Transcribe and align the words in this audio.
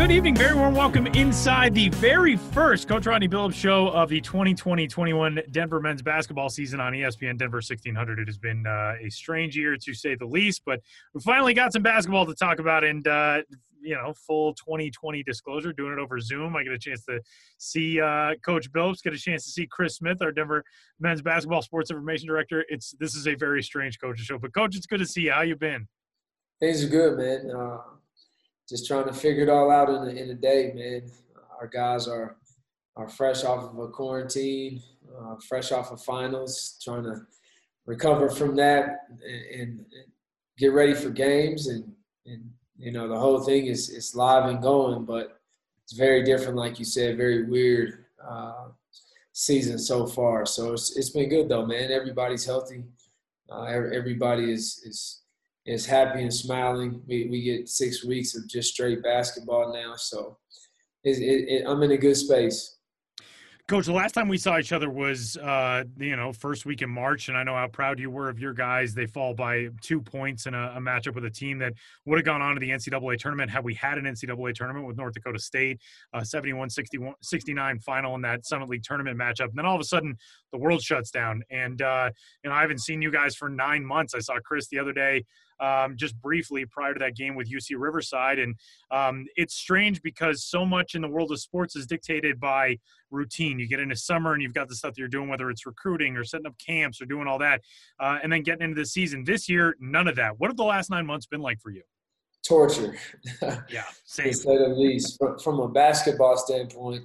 Good 0.00 0.12
evening. 0.12 0.34
Very 0.34 0.54
warm 0.54 0.74
welcome 0.74 1.06
inside 1.08 1.74
the 1.74 1.90
very 1.90 2.34
first 2.34 2.88
Coach 2.88 3.04
Rodney 3.04 3.28
Billups 3.28 3.52
show 3.52 3.88
of 3.88 4.08
the 4.08 4.18
2020-21 4.22 5.52
Denver 5.52 5.78
men's 5.78 6.00
basketball 6.00 6.48
season 6.48 6.80
on 6.80 6.94
ESPN 6.94 7.36
Denver 7.36 7.58
1600. 7.58 8.18
It 8.18 8.26
has 8.26 8.38
been 8.38 8.66
uh, 8.66 8.94
a 8.98 9.10
strange 9.10 9.58
year 9.58 9.76
to 9.76 9.92
say 9.92 10.14
the 10.14 10.24
least, 10.24 10.62
but 10.64 10.80
we 11.12 11.20
finally 11.20 11.52
got 11.52 11.74
some 11.74 11.82
basketball 11.82 12.24
to 12.24 12.34
talk 12.34 12.60
about 12.60 12.82
and 12.82 13.06
uh, 13.06 13.42
you 13.82 13.94
know, 13.94 14.14
full 14.26 14.54
2020 14.54 15.22
disclosure, 15.22 15.70
doing 15.70 15.92
it 15.92 15.98
over 15.98 16.18
Zoom. 16.18 16.56
I 16.56 16.64
get 16.64 16.72
a 16.72 16.78
chance 16.78 17.04
to 17.04 17.20
see 17.58 18.00
uh, 18.00 18.36
Coach 18.42 18.72
Billups, 18.72 19.02
get 19.02 19.12
a 19.12 19.18
chance 19.18 19.44
to 19.44 19.50
see 19.50 19.66
Chris 19.66 19.96
Smith, 19.96 20.22
our 20.22 20.32
Denver 20.32 20.64
men's 20.98 21.20
basketball 21.20 21.60
sports 21.60 21.90
information 21.90 22.26
director. 22.26 22.64
It's 22.70 22.94
this 22.98 23.14
is 23.14 23.28
a 23.28 23.34
very 23.34 23.62
strange 23.62 24.00
coach 24.00 24.18
show, 24.20 24.38
but 24.38 24.54
coach, 24.54 24.76
it's 24.76 24.86
good 24.86 25.00
to 25.00 25.06
see 25.06 25.24
you. 25.24 25.32
How 25.32 25.42
you 25.42 25.56
been? 25.56 25.86
Things 26.58 26.82
are 26.82 26.88
good, 26.88 27.18
man. 27.18 27.50
Just 28.70 28.86
trying 28.86 29.06
to 29.06 29.12
figure 29.12 29.42
it 29.42 29.48
all 29.48 29.70
out 29.70 29.88
in 29.88 29.96
a, 29.96 30.20
in 30.20 30.30
a 30.30 30.34
day, 30.34 30.72
man. 30.74 31.10
Our 31.60 31.66
guys 31.66 32.06
are 32.06 32.36
are 32.96 33.08
fresh 33.08 33.44
off 33.44 33.64
of 33.64 33.78
a 33.78 33.88
quarantine, 33.88 34.80
uh, 35.18 35.34
fresh 35.48 35.72
off 35.72 35.90
of 35.90 36.02
finals, 36.02 36.78
trying 36.82 37.02
to 37.02 37.22
recover 37.86 38.28
from 38.28 38.54
that 38.56 38.98
and, 39.26 39.60
and, 39.60 39.86
get 40.58 40.72
ready 40.74 40.92
for 40.92 41.08
games. 41.08 41.68
And, 41.68 41.90
and 42.26 42.50
you 42.76 42.92
know, 42.92 43.08
the 43.08 43.18
whole 43.18 43.40
thing 43.40 43.66
is 43.66 43.88
is 43.88 44.14
live 44.14 44.48
and 44.48 44.62
going, 44.62 45.04
but 45.04 45.40
it's 45.82 45.94
very 45.94 46.22
different, 46.22 46.56
like 46.56 46.78
you 46.78 46.84
said, 46.84 47.16
very 47.16 47.44
weird 47.44 48.04
uh, 48.22 48.68
season 49.32 49.78
so 49.78 50.06
far. 50.06 50.44
So 50.44 50.74
it's, 50.74 50.96
it's 50.96 51.10
been 51.10 51.28
good 51.28 51.48
though, 51.48 51.66
man. 51.66 51.90
Everybody's 51.90 52.44
healthy. 52.44 52.84
Uh, 53.50 53.64
everybody 53.64 54.52
is 54.52 54.82
is 54.84 55.19
is 55.66 55.86
happy 55.86 56.22
and 56.22 56.32
smiling. 56.32 57.02
We, 57.06 57.28
we 57.30 57.42
get 57.42 57.68
six 57.68 58.04
weeks 58.04 58.36
of 58.36 58.48
just 58.48 58.72
straight 58.72 59.02
basketball 59.02 59.72
now. 59.72 59.94
So 59.96 60.38
it, 61.04 61.18
it, 61.20 61.64
I'm 61.66 61.82
in 61.82 61.92
a 61.92 61.98
good 61.98 62.16
space. 62.16 62.76
Coach, 63.70 63.86
the 63.86 63.92
last 63.92 64.16
time 64.16 64.26
we 64.26 64.36
saw 64.36 64.58
each 64.58 64.72
other 64.72 64.90
was, 64.90 65.36
uh, 65.36 65.84
you 65.96 66.16
know, 66.16 66.32
first 66.32 66.66
week 66.66 66.82
in 66.82 66.90
March, 66.90 67.28
and 67.28 67.38
I 67.38 67.44
know 67.44 67.54
how 67.54 67.68
proud 67.68 68.00
you 68.00 68.10
were 68.10 68.28
of 68.28 68.40
your 68.40 68.52
guys. 68.52 68.94
They 68.94 69.06
fall 69.06 69.32
by 69.32 69.68
two 69.80 70.00
points 70.00 70.46
in 70.46 70.54
a, 70.54 70.72
a 70.74 70.80
matchup 70.80 71.14
with 71.14 71.24
a 71.24 71.30
team 71.30 71.58
that 71.58 71.74
would 72.04 72.18
have 72.18 72.24
gone 72.24 72.42
on 72.42 72.54
to 72.54 72.60
the 72.60 72.70
NCAA 72.70 73.16
tournament 73.18 73.48
had 73.48 73.62
we 73.62 73.74
had 73.74 73.96
an 73.96 74.06
NCAA 74.06 74.54
tournament 74.56 74.88
with 74.88 74.96
North 74.96 75.14
Dakota 75.14 75.38
State, 75.38 75.80
uh, 76.12 76.18
71-69 76.18 77.80
final 77.80 78.16
in 78.16 78.22
that 78.22 78.44
Summit 78.44 78.68
League 78.68 78.82
tournament 78.82 79.16
matchup. 79.16 79.50
And 79.50 79.54
then 79.54 79.66
all 79.66 79.76
of 79.76 79.80
a 79.80 79.84
sudden, 79.84 80.16
the 80.50 80.58
world 80.58 80.82
shuts 80.82 81.12
down. 81.12 81.44
And, 81.48 81.80
uh, 81.80 82.10
you 82.42 82.50
know, 82.50 82.56
I 82.56 82.62
haven't 82.62 82.80
seen 82.80 83.00
you 83.00 83.12
guys 83.12 83.36
for 83.36 83.48
nine 83.48 83.84
months. 83.84 84.16
I 84.16 84.18
saw 84.18 84.40
Chris 84.44 84.66
the 84.66 84.80
other 84.80 84.92
day 84.92 85.24
um, 85.60 85.96
just 85.96 86.20
briefly 86.20 86.64
prior 86.64 86.94
to 86.94 86.98
that 86.98 87.16
game 87.16 87.34
with 87.34 87.50
UC 87.50 87.72
Riverside. 87.76 88.38
And 88.38 88.54
um, 88.90 89.26
it's 89.36 89.54
strange 89.54 90.02
because 90.02 90.44
so 90.44 90.64
much 90.64 90.94
in 90.94 91.02
the 91.02 91.08
world 91.08 91.30
of 91.32 91.40
sports 91.40 91.76
is 91.76 91.86
dictated 91.86 92.40
by 92.40 92.78
routine. 93.10 93.58
You 93.58 93.68
get 93.68 93.80
into 93.80 93.96
summer 93.96 94.32
and 94.32 94.42
you've 94.42 94.54
got 94.54 94.68
the 94.68 94.74
stuff 94.74 94.94
that 94.94 94.98
you're 94.98 95.08
doing, 95.08 95.28
whether 95.28 95.50
it's 95.50 95.66
recruiting 95.66 96.16
or 96.16 96.24
setting 96.24 96.46
up 96.46 96.56
camps 96.58 97.00
or 97.00 97.06
doing 97.06 97.26
all 97.26 97.38
that, 97.38 97.60
uh, 97.98 98.18
and 98.22 98.32
then 98.32 98.42
getting 98.42 98.64
into 98.64 98.80
the 98.80 98.86
season. 98.86 99.24
This 99.24 99.48
year, 99.48 99.76
none 99.80 100.08
of 100.08 100.16
that. 100.16 100.38
What 100.38 100.48
have 100.48 100.56
the 100.56 100.64
last 100.64 100.90
nine 100.90 101.06
months 101.06 101.26
been 101.26 101.40
like 101.40 101.60
for 101.60 101.70
you? 101.70 101.82
Torture. 102.46 102.96
yeah, 103.68 103.84
same. 104.04 104.28
to 104.28 104.34
say 104.34 104.56
the 104.56 104.68
least. 104.68 105.18
From, 105.18 105.38
from 105.38 105.60
a 105.60 105.68
basketball 105.68 106.36
standpoint, 106.36 107.04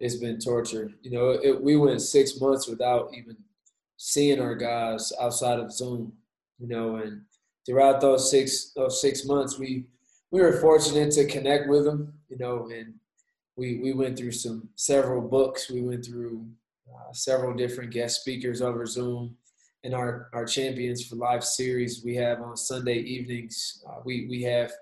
it's 0.00 0.16
been 0.16 0.38
torture. 0.38 0.90
You 1.02 1.10
know, 1.10 1.30
it, 1.30 1.60
we 1.60 1.76
went 1.76 2.00
six 2.02 2.40
months 2.40 2.68
without 2.68 3.10
even 3.16 3.36
seeing 3.96 4.40
our 4.40 4.54
guys 4.54 5.12
outside 5.20 5.58
of 5.58 5.72
Zoom. 5.72 6.12
You 6.58 6.68
know, 6.68 6.96
and 6.96 7.22
throughout 7.68 8.00
those 8.00 8.30
six 8.30 8.72
those 8.74 9.00
six 9.00 9.26
months, 9.26 9.58
we 9.58 9.84
we 10.30 10.40
were 10.40 10.60
fortunate 10.60 11.12
to 11.12 11.26
connect 11.26 11.68
with 11.68 11.84
them, 11.84 12.14
you 12.28 12.38
know, 12.38 12.68
and 12.72 12.94
we 13.56 13.78
we 13.78 13.92
went 13.92 14.16
through 14.18 14.32
some 14.32 14.68
several 14.74 15.20
books. 15.20 15.70
We 15.70 15.82
went 15.82 16.04
through 16.04 16.46
uh, 16.88 17.12
several 17.12 17.54
different 17.54 17.92
guest 17.92 18.22
speakers 18.22 18.62
over 18.62 18.86
Zoom, 18.86 19.36
and 19.84 19.94
our 19.94 20.30
our 20.32 20.46
champions 20.46 21.04
for 21.04 21.16
live 21.16 21.44
series 21.44 22.02
we 22.02 22.14
have 22.16 22.40
on 22.40 22.56
Sunday 22.56 23.00
evenings. 23.00 23.84
Uh, 23.86 24.00
we 24.02 24.26
we 24.30 24.42
have, 24.42 24.72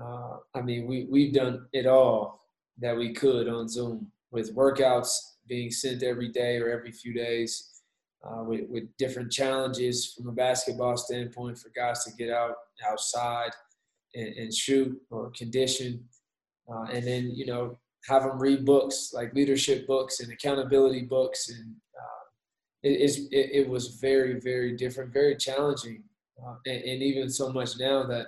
uh, 0.00 0.36
I 0.54 0.62
mean, 0.62 0.86
we 0.86 1.08
we've 1.10 1.34
done 1.34 1.66
it 1.72 1.86
all 1.86 2.44
that 2.80 2.96
we 2.96 3.12
could 3.12 3.48
on 3.48 3.68
Zoom 3.68 4.12
with 4.30 4.54
workouts 4.54 5.10
being 5.48 5.70
sent 5.70 6.04
every 6.04 6.28
day 6.28 6.58
or 6.58 6.70
every 6.70 6.92
few 6.92 7.12
days 7.12 7.77
uh, 8.24 8.42
with, 8.42 8.68
with 8.68 8.84
different 8.96 9.30
challenges 9.30 10.12
from 10.12 10.28
a 10.28 10.32
basketball 10.32 10.96
standpoint 10.96 11.58
for 11.58 11.70
guys 11.74 12.04
to 12.04 12.12
get 12.16 12.30
out 12.30 12.54
outside 12.88 13.50
and, 14.14 14.28
and 14.34 14.54
shoot 14.54 14.96
or 15.10 15.30
condition. 15.30 16.04
Uh, 16.70 16.84
and 16.92 17.06
then, 17.06 17.30
you 17.30 17.46
know, 17.46 17.78
have 18.06 18.22
them 18.22 18.38
read 18.38 18.64
books 18.64 19.12
like 19.14 19.34
leadership 19.34 19.86
books 19.86 20.20
and 20.20 20.32
accountability 20.32 21.02
books. 21.02 21.48
And 21.48 21.74
uh, 21.96 22.24
it, 22.82 23.18
it, 23.30 23.50
it, 23.52 23.68
was 23.68 23.96
very, 24.00 24.40
very 24.40 24.76
different, 24.76 25.12
very 25.12 25.36
challenging. 25.36 26.02
Uh, 26.44 26.54
and, 26.66 26.82
and, 26.82 27.02
even 27.02 27.28
so 27.28 27.52
much 27.52 27.78
now 27.78 28.04
that 28.06 28.26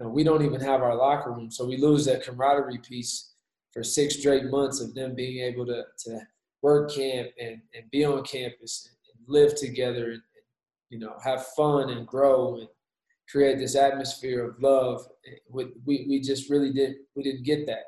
you 0.00 0.06
know, 0.06 0.12
we 0.12 0.24
don't 0.24 0.44
even 0.44 0.60
have 0.60 0.82
our 0.82 0.96
locker 0.96 1.32
room. 1.32 1.50
So 1.50 1.66
we 1.66 1.76
lose 1.76 2.04
that 2.06 2.24
camaraderie 2.24 2.78
piece 2.78 3.34
for 3.72 3.82
six 3.82 4.18
straight 4.18 4.44
months 4.44 4.80
of 4.80 4.94
them 4.94 5.14
being 5.14 5.44
able 5.44 5.66
to, 5.66 5.84
to 6.06 6.20
work 6.62 6.94
camp 6.94 7.28
and, 7.38 7.60
and 7.74 7.90
be 7.90 8.04
on 8.04 8.22
campus 8.24 8.93
live 9.26 9.54
together 9.54 10.12
and, 10.12 10.22
you 10.90 10.98
know 10.98 11.14
have 11.24 11.46
fun 11.56 11.90
and 11.90 12.06
grow 12.06 12.56
and 12.58 12.68
create 13.28 13.58
this 13.58 13.74
atmosphere 13.74 14.48
of 14.48 14.60
love. 14.60 15.04
Eh, 15.26 15.38
we, 15.50 16.04
we 16.08 16.20
just 16.20 16.50
really 16.50 16.72
didn't 16.72 16.98
we 17.16 17.22
didn't 17.22 17.44
get 17.44 17.66
that, 17.66 17.84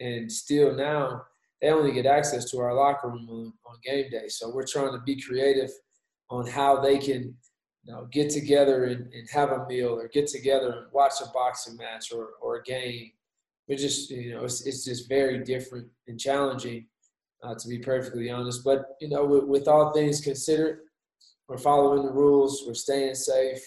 and 0.00 0.30
still 0.30 0.74
now 0.74 1.22
they 1.60 1.70
only 1.70 1.92
get 1.92 2.06
access 2.06 2.50
to 2.50 2.58
our 2.58 2.74
locker 2.74 3.08
room 3.08 3.28
on, 3.28 3.52
on 3.66 3.76
game 3.84 4.10
day. 4.10 4.28
So 4.28 4.50
we're 4.50 4.66
trying 4.66 4.92
to 4.92 5.00
be 5.04 5.20
creative 5.20 5.70
on 6.30 6.46
how 6.46 6.80
they 6.80 6.98
can 6.98 7.34
you 7.84 7.92
know, 7.94 8.06
get 8.12 8.30
together 8.30 8.84
and, 8.84 9.12
and 9.12 9.28
have 9.30 9.50
a 9.50 9.66
meal 9.66 9.88
or 9.88 10.08
get 10.08 10.26
together 10.26 10.72
and 10.72 10.92
watch 10.92 11.14
a 11.22 11.30
boxing 11.32 11.76
match 11.76 12.12
or, 12.12 12.30
or 12.40 12.56
a 12.56 12.62
game. 12.62 13.12
We're 13.66 13.78
just, 13.78 14.10
you 14.10 14.34
know, 14.34 14.44
it's, 14.44 14.66
it's 14.66 14.84
just 14.84 15.08
very 15.08 15.42
different 15.42 15.88
and 16.06 16.18
challenging 16.18 16.86
uh, 17.42 17.54
to 17.54 17.68
be 17.68 17.78
perfectly 17.78 18.30
honest. 18.30 18.64
But 18.64 18.96
you 19.00 19.08
know, 19.08 19.24
with, 19.24 19.44
with, 19.44 19.68
all 19.68 19.92
things 19.92 20.20
considered, 20.20 20.80
we're 21.48 21.58
following 21.58 22.04
the 22.04 22.12
rules. 22.12 22.64
We're 22.66 22.74
staying 22.74 23.14
safe. 23.14 23.60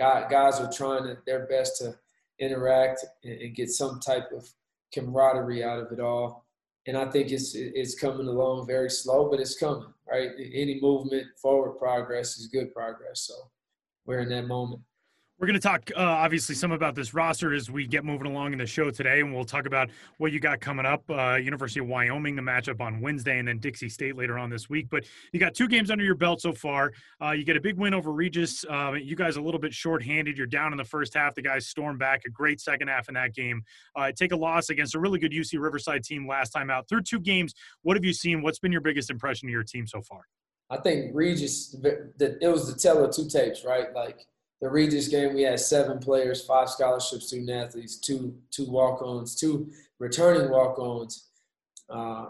Uh, 0.00 0.28
guys 0.28 0.60
are 0.60 0.70
trying 0.70 1.16
their 1.26 1.46
best 1.46 1.78
to 1.78 1.96
interact 2.38 3.04
and, 3.24 3.40
and, 3.40 3.54
get 3.54 3.70
some 3.70 3.98
type 3.98 4.30
of 4.30 4.46
camaraderie 4.92 5.64
out 5.64 5.78
of 5.78 5.90
it 5.90 6.00
all. 6.00 6.44
And 6.86 6.96
I 6.96 7.10
think 7.10 7.32
it's 7.32 7.54
it's 7.54 7.98
coming 7.98 8.28
along 8.28 8.66
very 8.66 8.90
slow, 8.90 9.28
but 9.28 9.40
it's 9.40 9.58
coming. 9.58 9.92
Right? 10.08 10.30
Any 10.38 10.78
movement, 10.80 11.26
forward 11.40 11.78
progress 11.78 12.38
is 12.38 12.46
good 12.46 12.72
progress. 12.72 13.22
So 13.22 13.34
we're 14.04 14.20
in 14.20 14.28
that 14.28 14.46
moment. 14.46 14.82
We're 15.38 15.46
going 15.46 15.60
to 15.60 15.68
talk, 15.68 15.90
uh, 15.94 16.00
obviously, 16.00 16.54
some 16.54 16.72
about 16.72 16.94
this 16.94 17.12
roster 17.12 17.52
as 17.52 17.70
we 17.70 17.86
get 17.86 18.06
moving 18.06 18.26
along 18.26 18.54
in 18.54 18.58
the 18.58 18.64
show 18.64 18.90
today, 18.90 19.20
and 19.20 19.34
we'll 19.34 19.44
talk 19.44 19.66
about 19.66 19.90
what 20.16 20.32
you 20.32 20.40
got 20.40 20.60
coming 20.60 20.86
up. 20.86 21.02
Uh, 21.10 21.34
University 21.34 21.78
of 21.80 21.88
Wyoming, 21.88 22.36
the 22.36 22.40
matchup 22.40 22.80
on 22.80 23.02
Wednesday, 23.02 23.38
and 23.38 23.46
then 23.46 23.58
Dixie 23.58 23.90
State 23.90 24.16
later 24.16 24.38
on 24.38 24.48
this 24.48 24.70
week. 24.70 24.86
But 24.88 25.04
you 25.34 25.40
got 25.40 25.52
two 25.52 25.68
games 25.68 25.90
under 25.90 26.02
your 26.02 26.14
belt 26.14 26.40
so 26.40 26.54
far. 26.54 26.94
Uh, 27.22 27.32
you 27.32 27.44
get 27.44 27.54
a 27.54 27.60
big 27.60 27.76
win 27.76 27.92
over 27.92 28.12
Regis. 28.12 28.64
Uh, 28.64 28.92
you 28.92 29.14
guys 29.14 29.36
a 29.36 29.40
little 29.42 29.60
bit 29.60 29.74
shorthanded. 29.74 30.38
You're 30.38 30.46
down 30.46 30.72
in 30.72 30.78
the 30.78 30.84
first 30.84 31.12
half. 31.12 31.34
The 31.34 31.42
guys 31.42 31.66
storm 31.66 31.98
back. 31.98 32.22
A 32.24 32.30
great 32.30 32.58
second 32.58 32.88
half 32.88 33.08
in 33.08 33.14
that 33.14 33.34
game. 33.34 33.62
Uh, 33.94 34.12
take 34.12 34.32
a 34.32 34.36
loss 34.36 34.70
against 34.70 34.94
a 34.94 34.98
really 34.98 35.18
good 35.18 35.32
UC 35.32 35.60
Riverside 35.60 36.02
team 36.02 36.26
last 36.26 36.48
time 36.48 36.70
out. 36.70 36.88
Through 36.88 37.02
two 37.02 37.20
games, 37.20 37.52
what 37.82 37.94
have 37.94 38.06
you 38.06 38.14
seen? 38.14 38.40
What's 38.40 38.58
been 38.58 38.72
your 38.72 38.80
biggest 38.80 39.10
impression 39.10 39.50
of 39.50 39.52
your 39.52 39.64
team 39.64 39.86
so 39.86 40.00
far? 40.00 40.22
I 40.70 40.78
think 40.78 41.10
Regis. 41.12 41.76
It 41.84 42.50
was 42.50 42.72
the 42.72 42.78
tell 42.80 43.04
of 43.04 43.14
two 43.14 43.28
tapes, 43.28 43.66
right? 43.66 43.94
Like 43.94 44.20
the 44.60 44.70
Regis 44.70 45.08
game, 45.08 45.34
we 45.34 45.42
had 45.42 45.60
seven 45.60 45.98
players, 45.98 46.44
five 46.44 46.70
scholarship 46.70 47.20
student 47.22 47.50
athletes, 47.50 47.98
two 47.98 48.36
two 48.50 48.68
walk-ons, 48.70 49.34
two 49.34 49.70
returning 49.98 50.50
walk-ons. 50.50 51.28
Uh, 51.90 52.26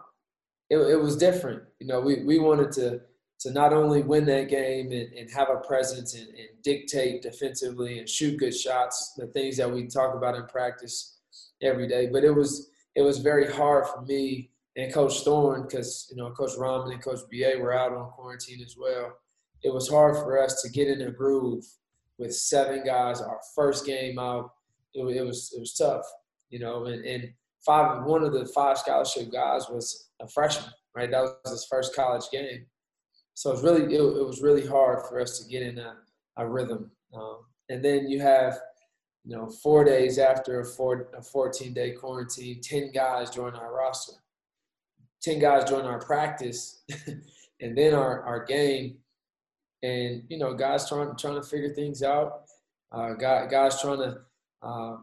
it, 0.68 0.78
it 0.78 1.00
was 1.00 1.16
different. 1.16 1.62
You 1.78 1.86
know, 1.86 2.00
we, 2.00 2.22
we 2.24 2.38
wanted 2.38 2.72
to 2.72 3.00
to 3.38 3.50
not 3.52 3.72
only 3.72 4.02
win 4.02 4.24
that 4.24 4.48
game 4.48 4.90
and, 4.92 5.12
and 5.12 5.30
have 5.30 5.50
a 5.50 5.56
presence 5.56 6.14
and, 6.14 6.28
and 6.28 6.48
dictate 6.62 7.22
defensively 7.22 7.98
and 7.98 8.08
shoot 8.08 8.38
good 8.38 8.54
shots, 8.54 9.12
the 9.16 9.26
things 9.26 9.58
that 9.58 9.70
we 9.70 9.86
talk 9.86 10.14
about 10.14 10.34
in 10.34 10.46
practice 10.46 11.18
every 11.62 11.86
day, 11.86 12.08
but 12.10 12.24
it 12.24 12.34
was 12.34 12.70
it 12.94 13.02
was 13.02 13.18
very 13.18 13.50
hard 13.52 13.86
for 13.86 14.02
me 14.02 14.50
and 14.76 14.92
Coach 14.92 15.20
Thorne 15.20 15.62
because 15.62 16.08
you 16.10 16.16
know 16.16 16.30
Coach 16.30 16.52
Rahman 16.58 16.92
and 16.92 17.02
Coach 17.02 17.20
BA 17.30 17.58
were 17.58 17.72
out 17.72 17.92
on 17.92 18.10
quarantine 18.10 18.62
as 18.64 18.76
well. 18.78 19.16
It 19.62 19.72
was 19.72 19.88
hard 19.88 20.16
for 20.16 20.42
us 20.42 20.62
to 20.62 20.70
get 20.70 20.88
in 20.88 21.02
a 21.02 21.10
groove 21.10 21.64
with 22.18 22.34
seven 22.34 22.82
guys. 22.84 23.20
Our 23.20 23.40
first 23.54 23.86
game 23.86 24.18
out, 24.18 24.50
it, 24.94 25.04
it 25.04 25.22
was 25.22 25.52
it 25.56 25.60
was 25.60 25.74
tough, 25.74 26.04
you 26.50 26.58
know. 26.58 26.86
And, 26.86 27.04
and 27.04 27.32
five 27.64 28.04
one 28.04 28.22
of 28.22 28.32
the 28.32 28.46
five 28.46 28.78
scholarship 28.78 29.32
guys 29.32 29.68
was 29.68 30.10
a 30.20 30.28
freshman, 30.28 30.72
right? 30.94 31.10
That 31.10 31.22
was 31.22 31.52
his 31.52 31.66
first 31.70 31.94
college 31.94 32.24
game. 32.32 32.66
So 33.34 33.50
it 33.50 33.54
was 33.54 33.62
really 33.62 33.94
it, 33.94 34.00
it 34.00 34.26
was 34.26 34.42
really 34.42 34.66
hard 34.66 35.06
for 35.08 35.20
us 35.20 35.38
to 35.38 35.48
get 35.48 35.62
in 35.62 35.78
a, 35.78 35.94
a 36.36 36.46
rhythm. 36.46 36.90
Um, 37.14 37.38
and 37.68 37.84
then 37.84 38.08
you 38.08 38.20
have 38.20 38.58
you 39.26 39.36
know, 39.36 39.48
four 39.48 39.84
days 39.84 40.18
after 40.18 40.60
a, 40.60 40.64
four, 40.64 41.08
a 41.16 41.20
14 41.20 41.74
day 41.74 41.90
quarantine, 41.90 42.60
10 42.62 42.92
guys 42.92 43.28
join 43.28 43.54
our 43.54 43.74
roster. 43.74 44.12
10 45.22 45.40
guys 45.40 45.68
join 45.68 45.84
our 45.84 45.98
practice 45.98 46.84
and 47.60 47.76
then 47.76 47.92
our, 47.92 48.22
our 48.22 48.44
game. 48.44 48.98
And, 49.82 50.24
you 50.28 50.38
know, 50.38 50.54
guys 50.54 50.88
trying, 50.88 51.16
trying 51.16 51.40
to 51.40 51.46
figure 51.46 51.74
things 51.74 52.02
out. 52.02 52.42
Uh, 52.92 53.14
guys 53.14 53.80
trying 53.80 53.98
to 53.98 54.18
uh, 54.62 54.96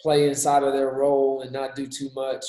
play 0.00 0.28
inside 0.28 0.62
of 0.62 0.72
their 0.72 0.92
role 0.92 1.42
and 1.42 1.52
not 1.52 1.74
do 1.74 1.86
too 1.86 2.10
much. 2.14 2.44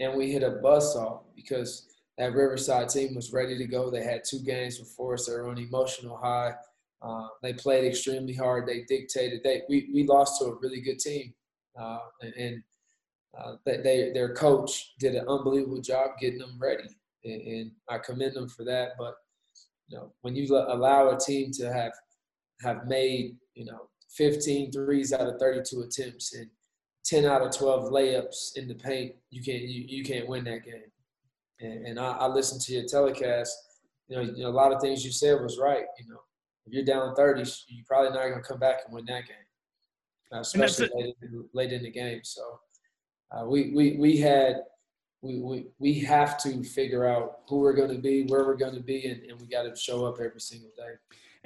And 0.00 0.16
we 0.16 0.30
hit 0.30 0.42
a 0.42 0.60
buzzsaw 0.62 1.22
because 1.34 1.86
that 2.18 2.34
Riverside 2.34 2.88
team 2.88 3.14
was 3.14 3.32
ready 3.32 3.58
to 3.58 3.66
go. 3.66 3.90
They 3.90 4.02
had 4.02 4.24
two 4.24 4.40
games 4.40 4.78
before 4.78 5.14
us. 5.14 5.26
They 5.26 5.34
were 5.34 5.48
on 5.48 5.58
emotional 5.58 6.16
high. 6.16 6.54
Uh, 7.02 7.28
they 7.42 7.52
played 7.52 7.84
extremely 7.84 8.34
hard. 8.34 8.66
They 8.66 8.82
dictated. 8.82 9.42
They 9.44 9.62
we, 9.68 9.90
we 9.92 10.06
lost 10.06 10.40
to 10.40 10.46
a 10.46 10.54
really 10.54 10.80
good 10.80 10.98
team, 10.98 11.34
uh, 11.78 11.98
and 12.36 12.62
uh, 13.38 13.56
they, 13.66 14.12
their 14.14 14.34
coach 14.34 14.94
did 14.98 15.14
an 15.14 15.28
unbelievable 15.28 15.80
job 15.80 16.12
getting 16.18 16.38
them 16.38 16.56
ready, 16.58 16.88
and, 17.24 17.42
and, 17.42 17.70
I 17.90 17.98
commend 17.98 18.34
them 18.34 18.48
for 18.48 18.64
that. 18.64 18.92
But 18.98 19.14
you 19.88 19.96
know, 19.96 20.12
when 20.22 20.34
you 20.34 20.46
allow 20.56 21.10
a 21.10 21.18
team 21.18 21.50
to 21.52 21.72
have 21.72 21.92
have 22.62 22.86
made 22.86 23.36
you 23.54 23.64
know 23.64 23.88
15 24.16 24.72
threes 24.72 25.12
out 25.12 25.28
of 25.28 25.38
32 25.38 25.82
attempts 25.82 26.34
and 26.34 26.48
10 27.04 27.24
out 27.24 27.42
of 27.42 27.56
12 27.56 27.92
layups 27.92 28.56
in 28.56 28.66
the 28.66 28.74
paint, 28.74 29.14
you 29.30 29.42
can't 29.42 29.62
you, 29.62 29.84
you 29.86 30.04
can't 30.04 30.28
win 30.28 30.44
that 30.44 30.64
game. 30.64 30.90
And, 31.60 31.86
and 31.86 32.00
I, 32.00 32.12
I 32.12 32.26
listened 32.26 32.60
to 32.62 32.72
your 32.72 32.84
telecast. 32.84 33.56
You 34.08 34.16
know, 34.16 34.22
you 34.22 34.42
know, 34.44 34.48
a 34.48 34.50
lot 34.50 34.72
of 34.72 34.80
things 34.80 35.04
you 35.04 35.12
said 35.12 35.40
was 35.40 35.58
right. 35.58 35.84
You 35.98 36.08
know, 36.08 36.20
if 36.66 36.72
you're 36.72 36.84
down 36.84 37.14
30, 37.14 37.40
you're 37.68 37.84
probably 37.86 38.10
not 38.10 38.28
going 38.28 38.42
to 38.42 38.48
come 38.48 38.58
back 38.58 38.80
and 38.84 38.94
win 38.94 39.04
that 39.06 39.26
game, 39.26 39.36
uh, 40.32 40.40
especially 40.40 40.90
late 40.94 41.14
in, 41.22 41.48
late 41.54 41.72
in, 41.72 41.82
the 41.82 41.90
game. 41.90 42.20
So 42.22 42.42
uh, 43.32 43.46
we, 43.46 43.72
we, 43.74 43.96
we 43.98 44.16
had 44.16 44.62
we, 45.22 45.40
we, 45.40 45.66
we 45.78 46.00
have 46.00 46.38
to 46.42 46.62
figure 46.62 47.06
out 47.06 47.40
who 47.48 47.58
we're 47.58 47.74
going 47.74 47.94
to 47.94 48.00
be, 48.00 48.24
where 48.24 48.44
we're 48.44 48.56
going 48.56 48.74
to 48.74 48.82
be, 48.82 49.06
and, 49.06 49.22
and 49.24 49.40
we 49.40 49.46
got 49.46 49.62
to 49.62 49.74
show 49.74 50.04
up 50.04 50.16
every 50.20 50.40
single 50.40 50.70
day 50.76 50.94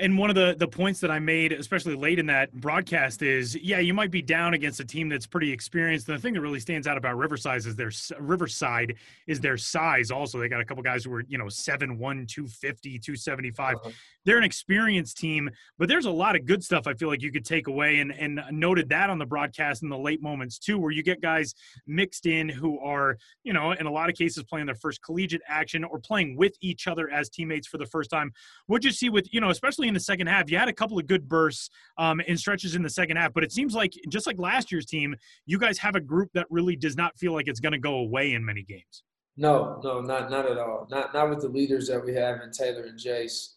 and 0.01 0.17
one 0.17 0.31
of 0.31 0.37
the 0.37 0.55
the 0.59 0.67
points 0.67 1.01
that 1.01 1.11
I 1.11 1.19
made, 1.19 1.53
especially 1.53 1.95
late 1.95 2.19
in 2.19 2.27
that 2.27 2.53
broadcast, 2.53 3.23
is 3.23 3.55
yeah, 3.57 3.79
you 3.79 3.93
might 3.93 4.11
be 4.11 4.23
down 4.23 4.55
against 4.55 4.81
a 4.81 4.85
team 4.85 5.09
that's 5.09 5.27
pretty 5.27 5.53
experienced. 5.53 6.09
And 6.09 6.17
the 6.17 6.23
thing 6.23 6.35
that 6.35 6.41
really 6.41 6.59
stands 6.59 6.87
out 6.87 6.97
about 6.97 7.19
Riverside 7.19 7.59
is 7.59 7.77
their 7.77 7.93
Riverside 8.19 8.95
is 9.27 9.41
their 9.41 9.59
size. 9.59 10.11
Also, 10.11 10.39
they 10.39 10.49
got 10.49 10.61
a 10.61 10.65
couple 10.65 10.83
guys 10.83 11.05
who 11.05 11.13
are 11.13 11.25
you 11.29 11.39
know 11.39 11.49
seven 11.49 11.99
one, 11.99 12.27
two 12.27 12.47
fifty, 12.47 12.99
two 12.99 13.15
seventy 13.15 13.51
five. 13.51 13.77
Uh-huh. 13.77 13.91
They're 14.25 14.39
an 14.39 14.45
experienced 14.45 15.19
team, 15.19 15.51
but 15.79 15.89
there's 15.89 16.07
a 16.07 16.11
lot 16.11 16.37
of 16.37 16.45
good 16.47 16.65
stuff 16.65 16.87
I 16.87 16.95
feel 16.95 17.09
like 17.09 17.23
you 17.23 17.31
could 17.31 17.45
take 17.45 17.67
away, 17.67 18.01
and 18.01 18.13
and 18.13 18.41
noted 18.51 18.89
that 18.89 19.11
on 19.11 19.19
the 19.19 19.27
broadcast 19.27 19.83
in 19.83 19.91
the 19.91 19.99
late 19.99 20.23
moments 20.23 20.59
too, 20.59 20.79
where 20.79 20.91
you 20.91 21.03
get 21.03 21.21
guys 21.21 21.55
mixed 21.87 22.27
in 22.27 22.49
who 22.49 22.79
are 22.81 23.19
you 23.45 23.53
know 23.53 23.73
in 23.73 23.87
a 23.87 23.93
lot 23.93 24.09
of 24.09 24.17
cases 24.17 24.43
playing 24.45 24.67
their 24.67 24.75
first 24.75 25.03
collegiate 25.03 25.43
action 25.47 25.85
or 25.85 25.99
playing 25.99 26.37
with 26.37 26.55
each 26.63 26.87
other 26.87 27.11
as 27.11 27.29
teammates 27.29 27.67
for 27.67 27.77
the 27.77 27.87
first 27.87 28.11
time. 28.11 28.33
What'd 28.67 28.85
you 28.85 28.93
see 28.93 29.11
with 29.11 29.33
you 29.33 29.41
know 29.41 29.51
especially 29.51 29.90
in 29.91 29.95
the 29.95 30.01
second 30.01 30.29
half. 30.29 30.51
You 30.51 30.57
had 30.57 30.69
a 30.69 30.73
couple 30.73 30.99
of 30.99 31.07
good 31.07 31.29
bursts 31.29 31.69
um, 31.99 32.21
in 32.21 32.37
stretches 32.37 32.75
in 32.75 32.83
the 32.83 32.89
second 32.91 33.17
half, 33.17 33.35
but 33.35 33.45
it 33.45 33.53
seems 33.53 33.75
like 33.75 33.93
just 34.09 34.27
like 34.27 34.39
last 34.39 34.73
year's 34.73 34.87
team, 34.87 35.15
you 35.45 35.59
guys 35.59 35.77
have 35.79 35.97
a 35.97 36.01
group 36.01 36.31
that 36.35 36.47
really 36.49 36.77
does 36.77 36.97
not 36.97 37.19
feel 37.19 37.33
like 37.33 37.49
it's 37.49 37.61
going 37.61 37.73
to 37.73 37.79
go 37.79 37.97
away 37.97 38.33
in 38.33 38.45
many 38.45 38.63
games. 38.63 39.03
No, 39.37 39.81
no, 39.83 40.01
not 40.01 40.31
not 40.31 40.47
at 40.47 40.59
all. 40.59 40.87
Not 40.91 41.13
not 41.15 41.29
with 41.31 41.41
the 41.41 41.49
leaders 41.49 41.89
that 41.89 42.05
we 42.05 42.15
have 42.15 42.41
in 42.43 42.51
Taylor 42.53 42.85
and 42.85 42.99
Jase. 42.99 43.57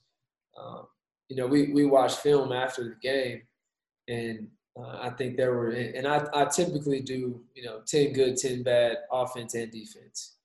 Um, 0.59 0.87
you 1.29 1.35
know, 1.35 1.47
we 1.47 1.71
we 1.71 1.85
watch 1.85 2.15
film 2.15 2.51
after 2.51 2.83
the 2.83 2.95
game, 3.01 3.41
and 4.07 4.47
uh, 4.79 4.99
I 5.01 5.09
think 5.11 5.37
there 5.37 5.53
were, 5.53 5.69
and 5.69 6.07
I, 6.07 6.25
I 6.33 6.45
typically 6.45 7.01
do, 7.01 7.41
you 7.53 7.63
know, 7.63 7.81
10 7.85 8.13
good, 8.13 8.37
10 8.37 8.63
bad 8.63 8.97
offense 9.11 9.53
and 9.53 9.71
defense. 9.71 10.35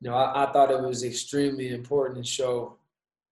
You 0.00 0.10
know, 0.10 0.16
I, 0.16 0.44
I 0.44 0.52
thought 0.52 0.70
it 0.70 0.82
was 0.82 1.04
extremely 1.04 1.70
important 1.70 2.24
to 2.24 2.30
show 2.30 2.76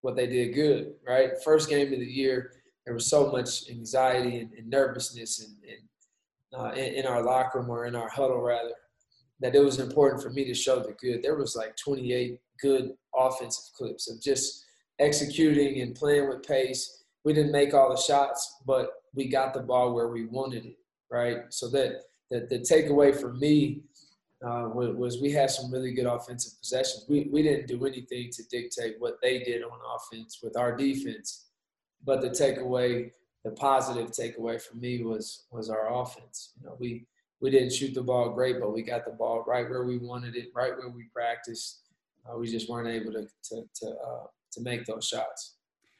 what 0.03 0.17
they 0.17 0.27
did 0.27 0.55
good, 0.55 0.95
right? 1.07 1.33
First 1.45 1.69
game 1.69 1.93
of 1.93 1.99
the 1.99 2.07
year, 2.07 2.53
there 2.85 2.95
was 2.95 3.09
so 3.09 3.31
much 3.31 3.69
anxiety 3.69 4.39
and, 4.39 4.53
and 4.53 4.69
nervousness 4.69 5.45
and, 5.45 5.57
and 5.69 6.61
uh, 6.61 6.73
in, 6.73 6.95
in, 6.95 7.07
our 7.07 7.23
locker 7.23 7.61
room 7.61 7.71
or 7.71 7.85
in 7.85 7.95
our 7.95 8.09
huddle 8.09 8.41
rather, 8.41 8.73
that 9.41 9.55
it 9.55 9.63
was 9.63 9.79
important 9.79 10.23
for 10.23 10.31
me 10.31 10.45
to 10.45 10.55
show 10.55 10.81
the 10.81 10.95
good. 11.01 11.23
There 11.23 11.37
was 11.37 11.55
like 11.55 11.77
28 11.77 12.41
good 12.61 12.93
offensive 13.15 13.75
clips 13.77 14.11
of 14.11 14.23
just 14.23 14.65
executing 14.99 15.83
and 15.83 15.95
playing 15.95 16.29
with 16.29 16.47
pace. 16.47 17.05
We 17.25 17.35
didn't 17.35 17.53
make 17.53 17.75
all 17.75 17.91
the 17.91 18.01
shots, 18.01 18.63
but 18.67 18.91
we 19.15 19.29
got 19.29 19.53
the 19.53 19.61
ball 19.61 19.93
where 19.93 20.09
we 20.09 20.27
wanted 20.27 20.65
it, 20.65 20.77
right? 21.11 21.39
So 21.51 21.69
that, 21.71 22.03
that 22.31 22.49
the 22.49 22.61
takeaway 22.61 23.15
for 23.15 23.35
me 23.35 23.83
uh, 24.45 24.69
was 24.73 25.21
we 25.21 25.33
had 25.33 25.51
some 25.51 25.71
really 25.73 25.93
good 25.93 26.07
offensive 26.07 26.59
possessions. 26.61 27.05
We, 27.09 27.29
we 27.33 27.43
didn't 27.43 27.67
do 27.67 27.85
anything 27.87 28.31
to 28.33 28.43
dictate 28.45 28.97
what 28.99 29.21
they 29.21 29.41
did 29.41 29.63
on 29.63 29.79
offense 29.97 30.39
with 30.43 30.57
our 30.57 30.77
defense. 30.77 31.47
But 32.05 32.21
the 32.21 32.31
takeaway, 32.31 33.11
the 33.45 33.51
positive 33.51 34.11
takeaway 34.11 34.61
for 34.61 34.77
me 34.77 35.03
was 35.03 35.47
was 35.51 35.71
our 35.71 35.93
offense. 35.93 36.53
You 36.61 36.67
know, 36.67 36.77
we 36.79 37.07
we 37.41 37.51
didn't 37.51 37.73
shoot 37.73 37.95
the 37.95 38.03
ball 38.03 38.31
great, 38.31 38.61
but 38.61 38.73
we 38.73 38.83
got 38.83 39.05
the 39.05 39.13
ball 39.13 39.45
right 39.47 39.69
where 39.69 39.85
we 39.85 39.99
wanted 39.99 40.37
it, 40.37 40.49
right 40.55 40.77
where 40.77 40.89
we 40.89 41.05
practiced. 41.13 41.83
Uh, 42.25 42.37
we 42.37 42.49
just 42.49 42.69
weren't 42.69 42.89
able 42.89 43.13
to 43.13 43.27
to 43.45 43.63
to, 43.81 43.87
uh, 43.89 44.27
to 44.53 44.61
make 44.61 44.85
those 44.85 45.07
shots. 45.07 45.58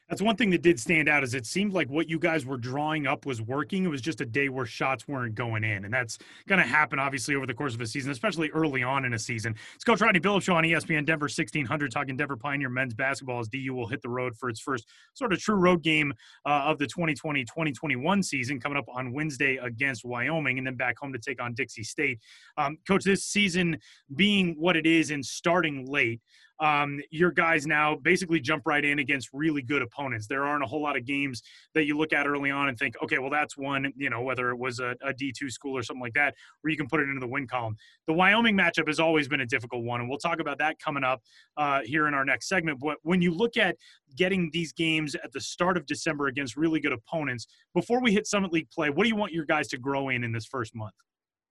That's 0.09 0.23
one 0.23 0.35
thing 0.35 0.49
that 0.49 0.63
did 0.63 0.79
stand 0.79 1.07
out 1.07 1.23
is 1.23 1.35
it 1.35 1.45
seemed 1.45 1.71
like 1.71 1.87
what 1.87 2.09
you 2.09 2.17
guys 2.17 2.43
were 2.43 2.57
drawing 2.57 3.05
up 3.05 3.27
was 3.27 3.43
working. 3.43 3.85
It 3.85 3.89
was 3.89 4.01
just 4.01 4.21
a 4.21 4.25
day 4.25 4.49
where 4.49 4.65
shots 4.65 5.07
weren't 5.07 5.35
going 5.35 5.63
in, 5.63 5.85
and 5.85 5.93
that's 5.93 6.17
going 6.47 6.59
to 6.59 6.65
happen 6.65 6.97
obviously 6.97 7.35
over 7.35 7.45
the 7.45 7.53
course 7.53 7.75
of 7.75 7.81
a 7.81 7.85
season, 7.85 8.11
especially 8.11 8.49
early 8.49 8.81
on 8.81 9.05
in 9.05 9.13
a 9.13 9.19
season. 9.19 9.55
It's 9.75 9.83
Coach 9.83 10.01
Rodney 10.01 10.19
Billups 10.19 10.41
show 10.41 10.55
on 10.55 10.63
ESPN 10.63 11.05
Denver 11.05 11.25
1600 11.25 11.91
talking 11.91 12.17
Denver 12.17 12.35
Pioneer 12.35 12.69
men's 12.69 12.95
basketball 12.95 13.39
as 13.39 13.49
DU 13.49 13.71
will 13.71 13.85
hit 13.85 14.01
the 14.01 14.09
road 14.09 14.35
for 14.35 14.49
its 14.49 14.59
first 14.59 14.87
sort 15.13 15.31
of 15.31 15.39
true 15.39 15.55
road 15.55 15.83
game 15.83 16.11
uh, 16.43 16.63
of 16.65 16.79
the 16.79 16.87
2020-2021 16.87 18.25
season 18.25 18.59
coming 18.59 18.79
up 18.79 18.85
on 18.91 19.13
Wednesday 19.13 19.57
against 19.57 20.05
Wyoming, 20.05 20.57
and 20.57 20.65
then 20.65 20.75
back 20.75 20.97
home 20.97 21.13
to 21.13 21.19
take 21.19 21.39
on 21.39 21.53
Dixie 21.53 21.83
State. 21.83 22.19
Um, 22.57 22.79
Coach, 22.87 23.03
this 23.03 23.25
season 23.25 23.77
being 24.15 24.55
what 24.57 24.75
it 24.75 24.87
is 24.87 25.11
and 25.11 25.23
starting 25.23 25.85
late 25.85 26.19
um, 26.59 26.99
your 27.09 27.31
guys 27.31 27.65
now 27.65 27.95
basically 27.95 28.39
jump 28.39 28.63
right 28.65 28.83
in 28.83 28.99
against 28.99 29.29
really 29.33 29.61
good 29.61 29.81
opponents. 29.81 30.27
There 30.27 30.45
aren't 30.45 30.63
a 30.63 30.67
whole 30.67 30.81
lot 30.81 30.97
of 30.97 31.05
games 31.05 31.41
that 31.73 31.85
you 31.85 31.97
look 31.97 32.13
at 32.13 32.27
early 32.27 32.51
on 32.51 32.69
and 32.69 32.77
think, 32.77 32.95
okay, 33.03 33.17
well, 33.17 33.29
that's 33.29 33.57
one, 33.57 33.93
you 33.95 34.09
know, 34.09 34.21
whether 34.21 34.49
it 34.49 34.57
was 34.57 34.79
a 34.79 34.95
a 35.01 35.13
D2 35.13 35.51
school 35.51 35.77
or 35.77 35.83
something 35.83 36.01
like 36.01 36.13
that, 36.13 36.35
where 36.61 36.71
you 36.71 36.77
can 36.77 36.87
put 36.87 36.99
it 36.99 37.03
into 37.03 37.19
the 37.19 37.27
win 37.27 37.47
column. 37.47 37.75
The 38.07 38.13
Wyoming 38.13 38.57
matchup 38.57 38.87
has 38.87 38.99
always 38.99 39.27
been 39.27 39.41
a 39.41 39.45
difficult 39.45 39.83
one, 39.83 40.01
and 40.01 40.09
we'll 40.09 40.19
talk 40.19 40.39
about 40.39 40.57
that 40.59 40.79
coming 40.79 41.03
up 41.03 41.21
uh, 41.57 41.81
here 41.83 42.07
in 42.07 42.13
our 42.13 42.25
next 42.25 42.49
segment. 42.49 42.79
But 42.79 42.97
when 43.03 43.21
you 43.21 43.31
look 43.31 43.57
at 43.57 43.77
getting 44.15 44.49
these 44.51 44.73
games 44.73 45.15
at 45.15 45.31
the 45.31 45.41
start 45.41 45.77
of 45.77 45.85
December 45.85 46.27
against 46.27 46.57
really 46.57 46.79
good 46.79 46.93
opponents, 46.93 47.47
before 47.73 48.01
we 48.01 48.11
hit 48.11 48.27
Summit 48.27 48.51
League 48.51 48.69
play, 48.71 48.89
what 48.89 49.03
do 49.03 49.09
you 49.09 49.15
want 49.15 49.31
your 49.31 49.45
guys 49.45 49.67
to 49.69 49.77
grow 49.77 50.09
in 50.09 50.23
in 50.23 50.31
this 50.31 50.45
first 50.45 50.75
month? 50.75 50.93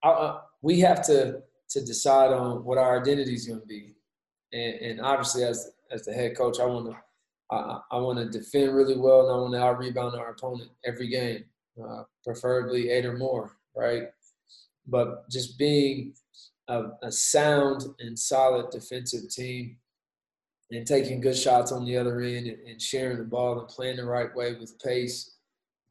Uh, 0.02 0.38
we 0.62 0.80
have 0.80 1.04
to 1.06 1.40
to 1.70 1.84
decide 1.84 2.32
on 2.32 2.64
what 2.64 2.78
our 2.78 2.98
identity 2.98 3.34
is 3.34 3.46
going 3.46 3.60
to 3.60 3.66
be 3.66 3.94
and, 4.52 4.74
and 4.74 5.00
obviously 5.00 5.44
as 5.44 5.70
as 5.90 6.04
the 6.04 6.12
head 6.12 6.36
coach, 6.36 6.60
I 6.60 6.66
want 6.66 6.86
to 6.86 6.96
I, 7.50 7.80
I 7.92 7.96
want 7.98 8.18
to 8.18 8.38
defend 8.38 8.74
really 8.74 8.96
well, 8.96 9.22
and 9.22 9.30
I 9.30 9.40
want 9.40 9.54
to 9.54 9.62
out 9.62 9.78
rebound 9.78 10.18
our 10.18 10.30
opponent 10.30 10.70
every 10.84 11.08
game, 11.08 11.44
uh, 11.82 12.02
preferably 12.24 12.90
eight 12.90 13.06
or 13.06 13.16
more, 13.16 13.56
right? 13.76 14.04
But 14.86 15.28
just 15.30 15.58
being 15.58 16.14
a, 16.68 16.90
a, 17.02 17.10
sound 17.10 17.84
and 18.00 18.18
solid 18.18 18.70
defensive 18.70 19.30
team, 19.30 19.76
and 20.70 20.86
taking 20.86 21.20
good 21.20 21.36
shots 21.36 21.72
on 21.72 21.86
the 21.86 21.96
other 21.96 22.20
end, 22.20 22.46
and, 22.46 22.58
and 22.68 22.82
sharing 22.82 23.18
the 23.18 23.24
ball 23.24 23.58
and 23.58 23.68
playing 23.68 23.96
the 23.96 24.04
right 24.04 24.34
way 24.34 24.54
with 24.54 24.78
pace. 24.80 25.34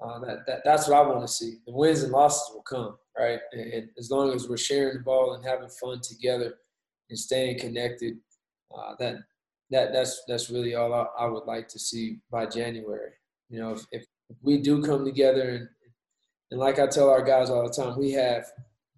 Uh, 0.03 0.19
that, 0.19 0.45
that 0.45 0.61
that's 0.63 0.87
what 0.87 0.97
I 0.97 1.07
want 1.09 1.21
to 1.21 1.27
see. 1.27 1.55
The 1.65 1.73
wins 1.73 2.03
and 2.03 2.11
losses 2.11 2.53
will 2.53 2.61
come, 2.61 2.97
right? 3.17 3.39
And, 3.51 3.73
and 3.73 3.89
as 3.97 4.11
long 4.11 4.31
as 4.31 4.47
we're 4.47 4.57
sharing 4.57 4.97
the 4.97 5.03
ball 5.03 5.33
and 5.33 5.43
having 5.43 5.69
fun 5.69 6.01
together 6.01 6.53
and 7.09 7.17
staying 7.17 7.59
connected, 7.59 8.17
uh, 8.75 8.95
that 8.99 9.15
that 9.69 9.91
that's 9.93 10.23
that's 10.27 10.49
really 10.49 10.75
all 10.75 10.93
I, 10.93 11.05
I, 11.19 11.25
would 11.27 11.45
like 11.45 11.67
to 11.69 11.79
see 11.79 12.19
by 12.31 12.45
January. 12.45 13.11
You 13.49 13.59
know, 13.59 13.71
if, 13.71 13.85
if 13.91 14.05
we 14.41 14.59
do 14.59 14.81
come 14.81 15.05
together 15.05 15.49
and 15.49 15.69
and 16.51 16.59
like 16.59 16.79
I 16.79 16.87
tell 16.87 17.09
our 17.09 17.23
guys 17.23 17.49
all 17.49 17.67
the 17.67 17.73
time, 17.73 17.97
we 17.97 18.11
have 18.13 18.45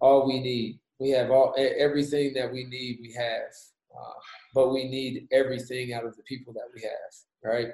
all 0.00 0.26
we 0.26 0.40
need. 0.40 0.78
We 0.98 1.10
have 1.10 1.30
all 1.30 1.54
everything 1.56 2.34
that 2.34 2.52
we 2.52 2.64
need. 2.64 2.98
We 3.00 3.12
have, 3.14 3.50
uh, 3.96 4.12
but 4.54 4.72
we 4.72 4.88
need 4.88 5.26
everything 5.32 5.92
out 5.92 6.04
of 6.04 6.16
the 6.16 6.22
people 6.24 6.52
that 6.52 6.68
we 6.74 6.82
have. 6.82 7.52
Right? 7.52 7.68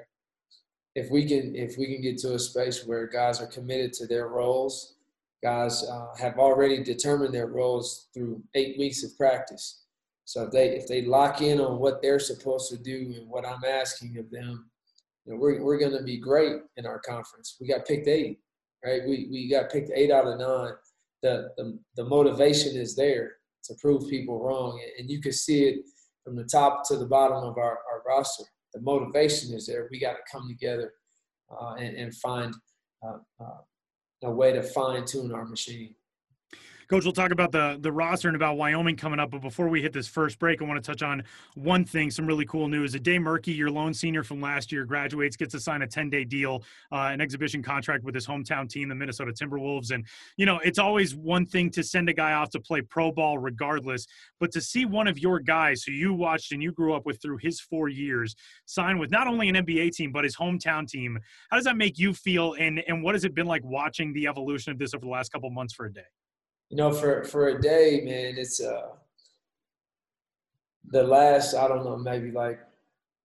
If 0.95 1.11
we 1.11 1.27
can 1.27 1.55
if 1.55 1.77
we 1.77 1.93
can 1.93 2.01
get 2.01 2.17
to 2.19 2.33
a 2.33 2.39
space 2.39 2.85
where 2.85 3.05
guys 3.07 3.39
are 3.41 3.47
committed 3.47 3.93
to 3.93 4.07
their 4.07 4.29
roles, 4.29 4.95
guys 5.43 5.83
uh, 5.83 6.15
have 6.17 6.39
already 6.39 6.83
determined 6.83 7.33
their 7.33 7.47
roles 7.47 8.07
through 8.13 8.41
eight 8.55 8.79
weeks 8.79 9.03
of 9.03 9.15
practice 9.17 9.83
so 10.27 10.43
if 10.43 10.51
they 10.51 10.71
if 10.71 10.87
they 10.87 11.03
lock 11.03 11.41
in 11.41 11.61
on 11.61 11.79
what 11.79 12.01
they're 12.01 12.19
supposed 12.19 12.69
to 12.69 12.77
do 12.77 13.13
and 13.15 13.29
what 13.29 13.47
I'm 13.47 13.63
asking 13.63 14.17
of 14.17 14.29
them, 14.29 14.69
you 15.25 15.31
know, 15.33 15.39
we're 15.39 15.63
we're 15.63 15.79
going 15.79 15.97
to 15.97 16.03
be 16.03 16.17
great 16.17 16.57
in 16.75 16.85
our 16.85 16.99
conference. 16.99 17.55
We 17.61 17.67
got 17.69 17.87
picked 17.87 18.09
eight, 18.09 18.39
right? 18.85 19.03
We 19.07 19.29
we 19.31 19.49
got 19.49 19.71
picked 19.71 19.89
eight 19.95 20.11
out 20.11 20.27
of 20.27 20.37
nine. 20.37 20.73
The 21.23 21.51
the, 21.55 21.79
the 21.95 22.03
motivation 22.03 22.75
is 22.75 22.93
there 22.93 23.37
to 23.63 23.73
prove 23.75 24.09
people 24.09 24.43
wrong, 24.43 24.77
and 24.99 25.09
you 25.09 25.21
can 25.21 25.31
see 25.31 25.63
it 25.63 25.85
from 26.25 26.35
the 26.35 26.43
top 26.43 26.85
to 26.89 26.97
the 26.97 27.05
bottom 27.05 27.37
of 27.37 27.57
our, 27.57 27.79
our 27.89 28.03
roster. 28.05 28.43
The 28.73 28.81
motivation 28.81 29.55
is 29.55 29.65
there. 29.65 29.87
We 29.89 29.97
got 29.97 30.15
to 30.15 30.29
come 30.29 30.49
together 30.49 30.91
uh, 31.49 31.75
and, 31.75 31.95
and 31.95 32.13
find 32.13 32.53
uh, 33.01 33.19
uh, 33.41 33.61
a 34.23 34.31
way 34.31 34.51
to 34.51 34.61
fine 34.61 35.05
tune 35.05 35.33
our 35.33 35.45
machine. 35.45 35.95
Coach, 36.89 37.03
we'll 37.03 37.11
talk 37.11 37.31
about 37.31 37.51
the 37.51 37.77
the 37.81 37.91
roster 37.91 38.29
and 38.29 38.35
about 38.37 38.55
Wyoming 38.55 38.95
coming 38.95 39.19
up. 39.19 39.31
But 39.31 39.41
before 39.41 39.67
we 39.67 39.81
hit 39.81 39.91
this 39.91 40.07
first 40.07 40.39
break, 40.39 40.61
I 40.61 40.65
want 40.65 40.81
to 40.81 40.87
touch 40.91 41.03
on 41.03 41.21
one 41.55 41.83
thing. 41.83 42.09
Some 42.09 42.25
really 42.25 42.45
cool 42.45 42.69
news. 42.69 42.95
Ade 42.95 43.03
Murkey, 43.03 43.55
your 43.57 43.69
lone 43.69 43.93
senior 43.93 44.23
from 44.23 44.39
last 44.39 44.71
year, 44.71 44.85
graduates, 44.85 45.35
gets 45.35 45.51
to 45.51 45.59
sign 45.59 45.81
a 45.81 45.87
10 45.87 46.09
day 46.09 46.23
deal, 46.23 46.63
uh, 46.93 47.09
an 47.11 47.19
exhibition 47.19 47.61
contract 47.61 48.05
with 48.05 48.15
his 48.15 48.25
hometown 48.25 48.69
team, 48.69 48.87
the 48.87 48.95
Minnesota 48.95 49.33
Timberwolves. 49.33 49.91
And 49.91 50.05
you 50.37 50.45
know, 50.45 50.59
it's 50.59 50.79
always 50.79 51.13
one 51.13 51.45
thing 51.45 51.69
to 51.71 51.83
send 51.83 52.07
a 52.07 52.13
guy 52.13 52.31
off 52.31 52.51
to 52.51 52.59
play 52.61 52.81
pro 52.81 53.11
ball, 53.11 53.37
regardless. 53.37 54.07
But 54.39 54.53
to 54.53 54.61
see 54.61 54.85
one 54.85 55.07
of 55.07 55.19
your 55.19 55.41
guys 55.41 55.83
who 55.83 55.91
you 55.91 56.13
watched 56.13 56.53
and 56.53 56.63
you 56.63 56.71
grew 56.71 56.93
up 56.93 57.05
with 57.05 57.21
through 57.21 57.39
his 57.41 57.59
four 57.59 57.89
years 57.89 58.33
sign 58.65 58.97
with 58.97 59.11
not 59.11 59.27
only 59.27 59.49
an 59.49 59.55
NBA 59.55 59.91
team 59.91 60.13
but 60.13 60.23
his 60.23 60.37
hometown 60.37 60.87
team, 60.87 61.19
how 61.49 61.57
does 61.57 61.65
that 61.65 61.75
make 61.75 61.99
you 61.99 62.13
feel? 62.13 62.53
And 62.53 62.81
and 62.87 63.03
what 63.03 63.13
has 63.13 63.25
it 63.25 63.35
been 63.35 63.47
like 63.47 63.65
watching 63.65 64.13
the 64.13 64.27
evolution 64.27 64.71
of 64.71 64.79
this 64.79 64.93
over 64.93 65.03
the 65.03 65.11
last 65.11 65.33
couple 65.33 65.49
months 65.49 65.73
for 65.73 65.87
Ade? 65.87 66.05
You 66.69 66.77
know, 66.77 66.91
for 66.91 67.23
for 67.23 67.49
Ade, 67.49 68.03
man, 68.03 68.37
it's 68.37 68.61
uh 68.61 68.89
the 70.89 71.03
last 71.03 71.53
I 71.53 71.67
don't 71.67 71.85
know 71.85 71.97
maybe 71.97 72.31
like 72.31 72.59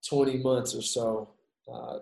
twenty 0.07 0.39
months 0.39 0.75
or 0.75 0.83
so. 0.83 1.31
Uh, 1.73 1.99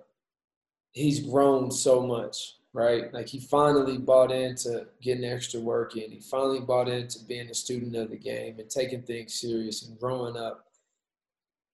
he's 0.93 1.21
grown 1.21 1.71
so 1.71 2.03
much, 2.03 2.57
right? 2.73 3.13
Like 3.13 3.29
he 3.29 3.41
finally 3.41 3.99
bought 3.99 4.33
into 4.33 4.87
getting 5.03 5.25
extra 5.25 5.61
work 5.61 5.97
in. 5.97 6.11
He 6.11 6.21
finally 6.21 6.61
bought 6.61 6.89
into 6.89 7.25
being 7.25 7.49
a 7.49 7.55
student 7.55 7.97
of 7.97 8.11
the 8.11 8.17
game 8.17 8.59
and 8.59 8.69
taking 8.69 9.03
things 9.03 9.35
serious 9.35 9.87
and 9.87 9.99
growing 9.99 10.37
up. 10.37 10.67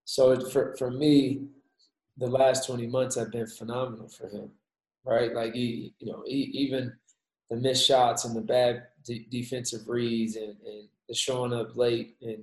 So 0.05 0.49
for 0.49 0.77
for 0.77 0.91
me, 0.91 1.47
the 2.17 2.29
last 2.29 2.67
twenty 2.67 2.87
months 2.87 3.17
have 3.17 3.33
been 3.33 3.47
phenomenal 3.49 4.09
for 4.09 4.29
him, 4.29 4.51
right? 5.05 5.35
Like 5.35 5.55
he, 5.55 5.93
you 5.99 6.13
know, 6.13 6.23
he, 6.25 6.43
even 6.55 6.93
the 7.51 7.57
missed 7.57 7.87
shots 7.87 8.25
and 8.25 8.37
the 8.37 8.41
bad 8.41 8.85
defensive 9.31 9.89
reads 9.89 10.37
and, 10.37 10.57
and, 10.67 10.89
showing 11.13 11.53
up 11.53 11.77
late 11.77 12.17
and 12.21 12.43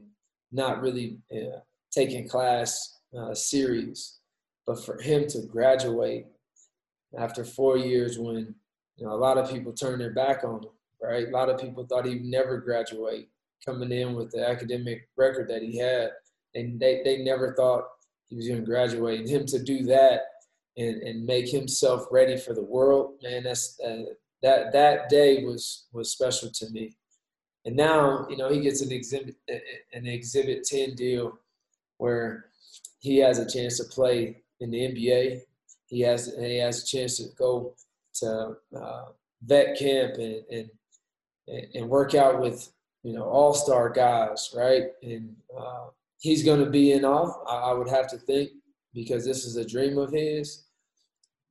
not 0.54 0.82
really 0.82 1.18
uh, 1.36 1.60
taking 1.92 2.30
class 2.30 3.00
uh, 3.18 3.34
serious. 3.34 4.20
But 4.66 4.84
for 4.86 5.02
him 5.02 5.28
to 5.28 5.42
graduate 5.42 6.28
after 7.20 7.44
four 7.44 7.78
years 7.78 8.18
when 8.18 8.56
you 8.96 9.06
know 9.06 9.12
a 9.12 9.16
lot 9.16 9.38
of 9.38 9.52
people 9.52 9.74
turned 9.74 10.00
their 10.00 10.14
back 10.14 10.46
on 10.46 10.64
him, 10.64 10.70
right? 11.02 11.28
A 11.28 11.32
lot 11.32 11.50
of 11.50 11.60
people 11.60 11.86
thought 11.86 12.06
he'd 12.06 12.24
never 12.24 12.58
graduate 12.58 13.28
coming 13.66 13.92
in 13.92 14.14
with 14.14 14.32
the 14.32 14.48
academic 14.48 15.08
record 15.16 15.50
that 15.50 15.62
he 15.62 15.78
had. 15.78 16.12
And 16.56 16.80
they, 16.80 17.02
they 17.04 17.24
never 17.24 17.54
thought 17.56 17.86
he 18.30 18.36
was 18.36 18.48
going 18.48 18.60
to 18.60 18.66
graduate. 18.66 19.22
And 19.22 19.30
him 19.30 19.46
to 19.48 19.62
do 19.62 19.84
that 19.86 20.22
and, 20.78 21.02
and 21.04 21.26
make 21.26 21.50
himself 21.50 22.06
ready 22.12 22.38
for 22.38 22.54
the 22.54 22.64
world, 22.64 23.16
man, 23.24 23.44
that's 23.44 23.80
uh, 23.86 24.04
that 24.44 24.74
that 24.74 25.10
day 25.10 25.44
was 25.44 25.86
was 25.92 26.12
special 26.12 26.50
to 26.52 26.70
me. 26.70 26.96
And 27.66 27.78
now, 27.78 28.28
you 28.30 28.36
know, 28.36 28.50
he 28.50 28.60
gets 28.60 28.82
an 28.82 28.92
exhibit 28.92 29.36
an 29.94 30.06
exhibit 30.06 30.66
10 30.66 30.96
deal 30.96 31.40
where 31.98 32.46
he 33.00 33.18
has 33.18 33.40
a 33.40 33.50
chance 33.50 33.78
to 33.78 33.86
play 33.86 34.44
in 34.60 34.70
the 34.70 34.80
NBA. 34.80 35.42
He 35.88 36.02
has 36.02 36.34
he 36.38 36.58
has 36.58 36.84
a 36.84 36.86
chance 36.86 37.18
to 37.18 37.30
go 37.38 37.74
to 38.16 38.58
uh, 38.78 39.06
vet 39.44 39.78
camp 39.80 40.16
and, 40.16 40.44
and 40.52 40.70
and 41.74 41.90
work 41.90 42.14
out 42.14 42.42
with 42.42 42.72
you 43.04 43.14
know 43.14 43.24
all 43.24 43.54
star 43.54 43.90
guys, 43.90 44.54
right? 44.56 44.88
And 45.02 45.36
uh, 45.58 45.88
he's 46.20 46.44
going 46.44 46.64
to 46.64 46.70
be 46.70 46.92
in. 46.92 47.06
I, 47.06 47.10
I 47.48 47.74
would 47.74 47.90
have 47.90 48.10
to 48.10 48.18
think 48.18 48.52
because 48.94 49.26
this 49.26 49.46
is 49.46 49.56
a 49.56 49.66
dream 49.66 49.98
of 49.98 50.12
his 50.12 50.63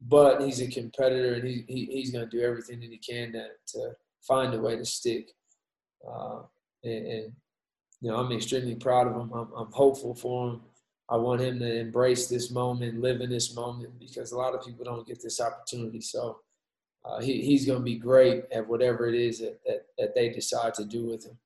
but 0.09 0.43
he's 0.43 0.61
a 0.61 0.67
competitor 0.67 1.35
and 1.35 1.47
he, 1.47 1.65
he 1.69 1.87
he's 1.87 2.11
going 2.11 2.29
to 2.29 2.37
do 2.37 2.43
everything 2.43 2.81
that 2.81 2.91
he 2.91 2.99
can 2.99 3.33
to, 3.33 3.47
to 3.69 3.91
find 4.27 4.55
a 4.55 4.61
way 4.61 4.77
to 4.77 4.85
stick. 4.85 5.31
Uh, 6.09 6.41
and, 6.85 7.07
and, 7.07 7.33
you 8.01 8.11
know, 8.11 8.17
I'm 8.17 8.33
extremely 8.33 8.75
proud 8.75 9.07
of 9.07 9.15
him. 9.15 9.33
I'm, 9.33 9.49
I'm 9.57 9.73
hopeful 9.73 10.15
for 10.15 10.51
him. 10.51 10.61
I 11.09 11.17
want 11.17 11.41
him 11.41 11.59
to 11.61 11.79
embrace 11.79 12.27
this 12.27 12.51
moment, 12.51 13.01
live 13.01 13.21
in 13.21 13.31
this 13.31 13.55
moment, 13.55 13.99
because 13.99 14.33
a 14.33 14.37
lot 14.37 14.55
of 14.55 14.65
people 14.65 14.85
don't 14.85 15.07
get 15.07 15.23
this 15.23 15.41
opportunity. 15.41 16.01
So 16.01 16.39
uh, 17.05 17.21
he, 17.21 17.43
he's 17.43 17.67
going 17.67 17.79
to 17.79 17.85
be 17.85 17.99
great 17.99 18.45
at 18.53 18.67
whatever 18.67 19.09
it 19.09 19.15
is 19.15 19.41
that, 19.41 19.61
that, 19.67 19.87
that 19.99 20.15
they 20.15 20.31
decide 20.31 20.75
to 20.75 20.85
do 20.85 21.07
with 21.07 21.27
him 21.27 21.39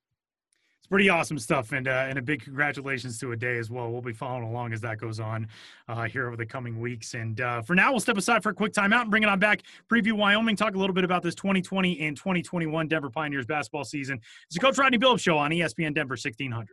it's 0.86 0.90
pretty 0.92 1.08
awesome 1.08 1.36
stuff, 1.36 1.72
and 1.72 1.88
uh, 1.88 2.06
and 2.08 2.16
a 2.16 2.22
big 2.22 2.44
congratulations 2.44 3.18
to 3.18 3.32
Ade 3.32 3.42
as 3.42 3.70
well. 3.70 3.90
We'll 3.90 4.00
be 4.02 4.12
following 4.12 4.44
along 4.44 4.72
as 4.72 4.80
that 4.82 4.98
goes 4.98 5.18
on 5.18 5.48
uh, 5.88 6.04
here 6.04 6.28
over 6.28 6.36
the 6.36 6.46
coming 6.46 6.78
weeks. 6.78 7.14
And 7.14 7.40
uh, 7.40 7.60
for 7.62 7.74
now, 7.74 7.90
we'll 7.90 7.98
step 7.98 8.16
aside 8.16 8.44
for 8.44 8.50
a 8.50 8.54
quick 8.54 8.72
timeout 8.72 9.00
and 9.00 9.10
bring 9.10 9.24
it 9.24 9.28
on 9.28 9.40
back. 9.40 9.62
Preview 9.90 10.12
Wyoming, 10.12 10.54
talk 10.54 10.76
a 10.76 10.78
little 10.78 10.94
bit 10.94 11.02
about 11.02 11.24
this 11.24 11.34
2020 11.34 11.98
and 12.02 12.16
2021 12.16 12.86
Denver 12.86 13.10
Pioneers 13.10 13.46
basketball 13.46 13.82
season. 13.82 14.20
It's 14.44 14.54
the 14.54 14.60
Coach 14.60 14.78
Rodney 14.78 14.96
Billups 14.96 15.18
Show 15.18 15.36
on 15.36 15.50
ESPN 15.50 15.92
Denver 15.92 16.12
1600. 16.12 16.68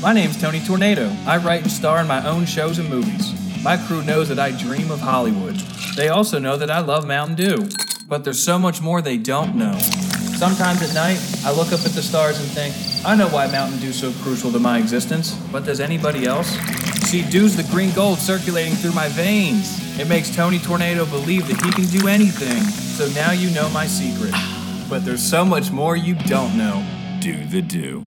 My 0.00 0.14
name's 0.14 0.40
Tony 0.40 0.60
Tornado. 0.60 1.14
I 1.26 1.36
write 1.36 1.60
and 1.60 1.70
star 1.70 2.00
in 2.00 2.06
my 2.06 2.26
own 2.26 2.46
shows 2.46 2.78
and 2.78 2.88
movies. 2.88 3.34
My 3.62 3.76
crew 3.76 4.02
knows 4.02 4.30
that 4.30 4.38
I 4.38 4.52
dream 4.52 4.90
of 4.90 5.00
Hollywood. 5.00 5.56
They 5.94 6.08
also 6.08 6.38
know 6.38 6.56
that 6.56 6.70
I 6.70 6.78
love 6.78 7.06
Mountain 7.06 7.36
Dew. 7.36 7.68
But 8.08 8.24
there's 8.24 8.42
so 8.42 8.58
much 8.58 8.80
more 8.80 9.02
they 9.02 9.18
don't 9.18 9.56
know. 9.56 9.78
Sometimes 10.36 10.82
at 10.82 10.92
night, 10.92 11.18
I 11.46 11.50
look 11.50 11.72
up 11.72 11.80
at 11.86 11.92
the 11.92 12.02
stars 12.02 12.38
and 12.38 12.46
think, 12.48 12.74
I 13.06 13.16
know 13.16 13.26
why 13.28 13.46
Mountain 13.46 13.80
Dew's 13.80 13.98
so 13.98 14.12
crucial 14.20 14.52
to 14.52 14.58
my 14.58 14.76
existence, 14.78 15.34
but 15.50 15.64
does 15.64 15.80
anybody 15.80 16.26
else? 16.26 16.50
See, 17.08 17.22
Dew's 17.22 17.56
the 17.56 17.62
green 17.72 17.90
gold 17.94 18.18
circulating 18.18 18.74
through 18.74 18.92
my 18.92 19.08
veins. 19.08 19.80
It 19.98 20.08
makes 20.08 20.34
Tony 20.36 20.58
Tornado 20.58 21.06
believe 21.06 21.48
that 21.48 21.62
he 21.62 21.72
can 21.72 21.86
do 21.86 22.06
anything. 22.06 22.62
So 22.64 23.08
now 23.18 23.32
you 23.32 23.48
know 23.54 23.70
my 23.70 23.86
secret. 23.86 24.34
But 24.90 25.06
there's 25.06 25.22
so 25.22 25.42
much 25.42 25.72
more 25.72 25.96
you 25.96 26.14
don't 26.14 26.58
know. 26.58 26.86
Do 27.18 27.46
the 27.46 27.62
Dew. 27.62 28.04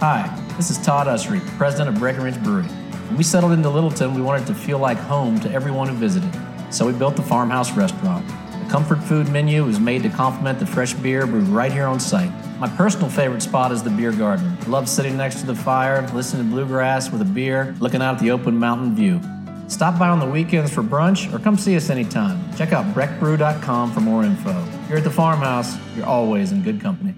Hi, 0.00 0.54
this 0.56 0.70
is 0.70 0.78
Todd 0.78 1.06
Usry, 1.06 1.46
president 1.58 1.90
of 1.90 1.98
Breckenridge 2.00 2.42
Brewery. 2.42 2.64
When 2.64 3.18
we 3.18 3.24
settled 3.24 3.52
into 3.52 3.68
Littleton, 3.68 4.14
we 4.14 4.22
wanted 4.22 4.46
to 4.46 4.54
feel 4.54 4.78
like 4.78 4.96
home 4.96 5.38
to 5.40 5.50
everyone 5.52 5.88
who 5.88 5.96
visited. 5.96 6.34
So 6.70 6.86
we 6.86 6.94
built 6.94 7.16
the 7.16 7.22
Farmhouse 7.22 7.72
Restaurant. 7.72 8.24
Comfort 8.72 9.02
food 9.02 9.28
menu 9.28 9.68
is 9.68 9.78
made 9.78 10.02
to 10.02 10.08
complement 10.08 10.58
the 10.58 10.64
fresh 10.64 10.94
beer 10.94 11.26
brewed 11.26 11.46
right 11.48 11.70
here 11.70 11.84
on 11.84 12.00
site. 12.00 12.32
My 12.58 12.70
personal 12.70 13.10
favorite 13.10 13.42
spot 13.42 13.70
is 13.70 13.82
the 13.82 13.90
beer 13.90 14.12
garden. 14.12 14.56
Love 14.66 14.88
sitting 14.88 15.14
next 15.14 15.40
to 15.40 15.46
the 15.46 15.54
fire, 15.54 16.08
listening 16.14 16.46
to 16.46 16.50
bluegrass 16.50 17.12
with 17.12 17.20
a 17.20 17.26
beer, 17.26 17.76
looking 17.80 18.00
out 18.00 18.14
at 18.14 18.20
the 18.22 18.30
open 18.30 18.56
mountain 18.56 18.94
view. 18.94 19.20
Stop 19.68 19.98
by 19.98 20.08
on 20.08 20.20
the 20.20 20.26
weekends 20.26 20.72
for 20.72 20.82
brunch 20.82 21.30
or 21.34 21.38
come 21.38 21.58
see 21.58 21.76
us 21.76 21.90
anytime. 21.90 22.40
Check 22.56 22.72
out 22.72 22.86
breckbrew.com 22.94 23.92
for 23.92 24.00
more 24.00 24.24
info. 24.24 24.58
Here 24.88 24.96
at 24.96 25.04
the 25.04 25.10
farmhouse, 25.10 25.76
you're 25.94 26.06
always 26.06 26.50
in 26.50 26.62
good 26.62 26.80
company. 26.80 27.14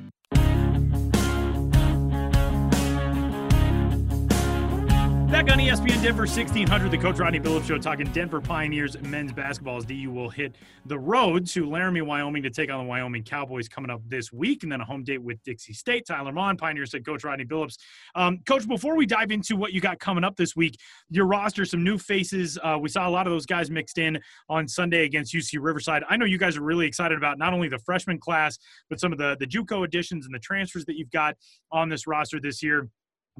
Back 5.34 5.50
on 5.50 5.58
ESPN 5.58 6.00
Denver 6.00 6.26
1600, 6.26 6.92
the 6.92 6.96
Coach 6.96 7.18
Rodney 7.18 7.40
Billups 7.40 7.66
Show 7.66 7.76
talking 7.76 8.06
Denver 8.12 8.40
Pioneers 8.40 8.96
men's 9.00 9.32
basketball 9.32 9.78
as 9.78 9.84
DU 9.84 10.08
will 10.08 10.28
hit 10.28 10.54
the 10.86 10.96
road 10.96 11.44
to 11.48 11.68
Laramie, 11.68 12.02
Wyoming 12.02 12.44
to 12.44 12.50
take 12.50 12.70
on 12.70 12.78
the 12.78 12.88
Wyoming 12.88 13.24
Cowboys 13.24 13.68
coming 13.68 13.90
up 13.90 14.00
this 14.06 14.32
week, 14.32 14.62
and 14.62 14.70
then 14.70 14.80
a 14.80 14.84
home 14.84 15.02
date 15.02 15.20
with 15.20 15.42
Dixie 15.42 15.72
State. 15.72 16.06
Tyler 16.06 16.30
Maun, 16.30 16.56
Pioneers 16.56 16.92
head 16.92 17.04
coach 17.04 17.24
Rodney 17.24 17.44
Billups. 17.44 17.78
Um, 18.14 18.38
coach, 18.46 18.68
before 18.68 18.96
we 18.96 19.06
dive 19.06 19.32
into 19.32 19.56
what 19.56 19.72
you 19.72 19.80
got 19.80 19.98
coming 19.98 20.22
up 20.22 20.36
this 20.36 20.54
week, 20.54 20.78
your 21.10 21.26
roster, 21.26 21.64
some 21.64 21.82
new 21.82 21.98
faces. 21.98 22.56
Uh, 22.62 22.78
we 22.80 22.88
saw 22.88 23.08
a 23.08 23.10
lot 23.10 23.26
of 23.26 23.32
those 23.32 23.44
guys 23.44 23.72
mixed 23.72 23.98
in 23.98 24.20
on 24.48 24.68
Sunday 24.68 25.04
against 25.04 25.34
UC 25.34 25.58
Riverside. 25.60 26.04
I 26.08 26.16
know 26.16 26.26
you 26.26 26.38
guys 26.38 26.56
are 26.56 26.62
really 26.62 26.86
excited 26.86 27.18
about 27.18 27.38
not 27.38 27.52
only 27.52 27.68
the 27.68 27.80
freshman 27.80 28.20
class, 28.20 28.56
but 28.88 29.00
some 29.00 29.10
of 29.10 29.18
the, 29.18 29.36
the 29.40 29.48
JUCO 29.48 29.84
additions 29.84 30.26
and 30.26 30.34
the 30.34 30.38
transfers 30.38 30.84
that 30.84 30.96
you've 30.96 31.10
got 31.10 31.34
on 31.72 31.88
this 31.88 32.06
roster 32.06 32.38
this 32.38 32.62
year 32.62 32.88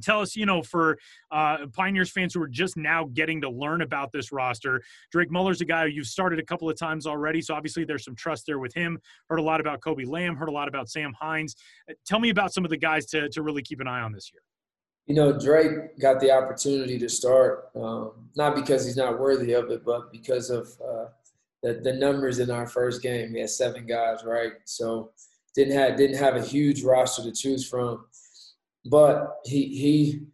tell 0.02 0.20
us, 0.20 0.36
you 0.36 0.46
know, 0.46 0.62
for 0.62 0.98
uh, 1.30 1.66
Pioneers 1.72 2.10
fans 2.10 2.34
who 2.34 2.42
are 2.42 2.48
just 2.48 2.76
now 2.76 3.08
getting 3.12 3.40
to 3.40 3.50
learn 3.50 3.82
about 3.82 4.12
this 4.12 4.32
roster, 4.32 4.82
Drake 5.10 5.30
Muller's 5.30 5.60
a 5.60 5.64
guy 5.64 5.86
you've 5.86 6.06
started 6.06 6.38
a 6.38 6.44
couple 6.44 6.68
of 6.68 6.78
times 6.78 7.06
already, 7.06 7.40
so 7.40 7.54
obviously 7.54 7.84
there's 7.84 8.04
some 8.04 8.14
trust 8.14 8.46
there 8.46 8.58
with 8.58 8.74
him. 8.74 8.98
Heard 9.28 9.38
a 9.38 9.42
lot 9.42 9.60
about 9.60 9.80
Kobe 9.80 10.04
Lamb, 10.04 10.36
heard 10.36 10.48
a 10.48 10.52
lot 10.52 10.68
about 10.68 10.88
Sam 10.88 11.12
Hines. 11.18 11.56
Uh, 11.88 11.94
tell 12.06 12.20
me 12.20 12.30
about 12.30 12.52
some 12.52 12.64
of 12.64 12.70
the 12.70 12.76
guys 12.76 13.06
to 13.06 13.28
to 13.30 13.42
really 13.42 13.62
keep 13.62 13.80
an 13.80 13.88
eye 13.88 14.00
on 14.00 14.12
this 14.12 14.30
year. 14.32 14.42
You 15.06 15.14
know, 15.14 15.38
Drake 15.38 15.98
got 16.00 16.18
the 16.18 16.30
opportunity 16.30 16.98
to 16.98 17.08
start, 17.10 17.68
um, 17.76 18.12
not 18.36 18.54
because 18.54 18.86
he's 18.86 18.96
not 18.96 19.20
worthy 19.20 19.52
of 19.52 19.70
it, 19.70 19.84
but 19.84 20.10
because 20.10 20.48
of 20.48 20.68
uh, 20.82 21.06
the, 21.62 21.74
the 21.74 21.92
numbers 21.92 22.38
in 22.38 22.50
our 22.50 22.66
first 22.66 23.02
game. 23.02 23.34
We 23.34 23.40
had 23.40 23.50
seven 23.50 23.86
guys, 23.86 24.24
right? 24.24 24.52
So 24.64 25.10
didn't 25.54 25.76
have 25.76 25.96
didn't 25.96 26.18
have 26.18 26.36
a 26.36 26.42
huge 26.42 26.82
roster 26.82 27.22
to 27.22 27.32
choose 27.32 27.68
from 27.68 28.06
but 28.84 29.38
he 29.44 29.66
he 29.66 30.26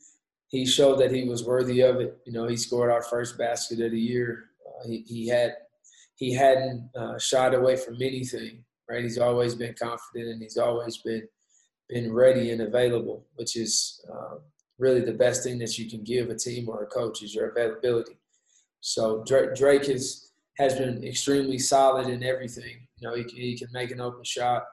he 0.49 0.67
showed 0.67 0.99
that 1.01 1.13
he 1.13 1.29
was 1.29 1.45
worthy 1.45 1.81
of 1.81 2.01
it. 2.01 2.19
You 2.27 2.33
know, 2.33 2.47
he 2.49 2.57
scored 2.57 2.91
our 2.91 3.03
first 3.03 3.39
basket 3.39 3.81
of 3.81 3.93
the 3.93 4.01
year. 4.01 4.51
Uh, 4.67 4.89
he 4.89 5.05
he 5.07 5.29
had 5.29 5.57
he 6.17 6.33
hadn't 6.35 6.91
uh, 6.97 7.19
shied 7.19 7.55
away 7.55 7.77
from 7.77 7.95
anything. 7.97 8.65
Right, 8.89 9.05
he's 9.05 9.19
always 9.19 9.55
been 9.55 9.75
confident 9.81 10.31
and 10.31 10.43
he's 10.43 10.57
always 10.57 10.99
been 10.99 11.29
been 11.89 12.13
ready 12.13 12.51
and 12.53 12.63
available, 12.63 13.27
which 13.35 13.57
is 13.57 14.05
uh, 14.13 14.37
really 14.79 15.01
the 15.01 15.13
best 15.13 15.45
thing 15.45 15.59
that 15.59 15.79
you 15.79 15.91
can 15.91 16.03
give 16.03 16.31
a 16.31 16.35
team 16.35 16.69
or 16.69 16.83
a 16.83 16.87
coach 16.87 17.23
is 17.23 17.35
your 17.35 17.51
availability. 17.51 18.17
So 18.81 19.23
Drake, 19.27 19.55
Drake 19.55 19.89
is, 19.89 20.33
has 20.57 20.75
been 20.75 21.05
extremely 21.05 21.59
solid 21.59 22.09
in 22.09 22.23
everything. 22.23 22.87
You 22.99 23.09
know, 23.09 23.15
he, 23.15 23.25
he 23.25 23.59
can 23.59 23.69
make 23.73 23.91
an 23.91 24.01
open 24.01 24.25
shot. 24.25 24.65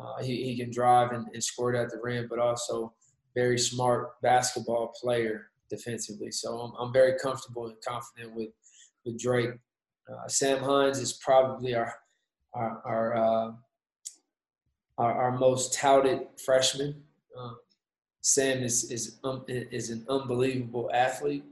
Uh, 0.00 0.22
he, 0.22 0.44
he 0.44 0.56
can 0.56 0.70
drive 0.70 1.12
and, 1.12 1.26
and 1.32 1.44
score 1.44 1.74
it 1.74 1.78
at 1.78 1.90
the 1.90 2.00
rim, 2.02 2.26
but 2.28 2.38
also 2.38 2.92
very 3.34 3.58
smart 3.58 4.20
basketball 4.22 4.92
player 5.00 5.48
defensively. 5.70 6.30
So 6.30 6.58
I'm, 6.58 6.72
I'm 6.78 6.92
very 6.92 7.18
comfortable 7.18 7.66
and 7.66 7.76
confident 7.86 8.34
with 8.34 8.50
with 9.04 9.20
Drake. 9.20 9.50
Uh, 10.10 10.28
Sam 10.28 10.62
Hines 10.62 10.98
is 10.98 11.12
probably 11.14 11.74
our 11.74 11.94
our 12.54 12.82
our, 12.84 13.16
uh, 13.16 13.52
our, 14.98 15.12
our 15.22 15.38
most 15.38 15.74
touted 15.74 16.26
freshman. 16.44 17.02
Uh, 17.38 17.54
Sam 18.20 18.62
is 18.62 18.90
is 18.90 19.18
um, 19.24 19.44
is 19.48 19.90
an 19.90 20.04
unbelievable 20.08 20.90
athlete. 20.92 21.44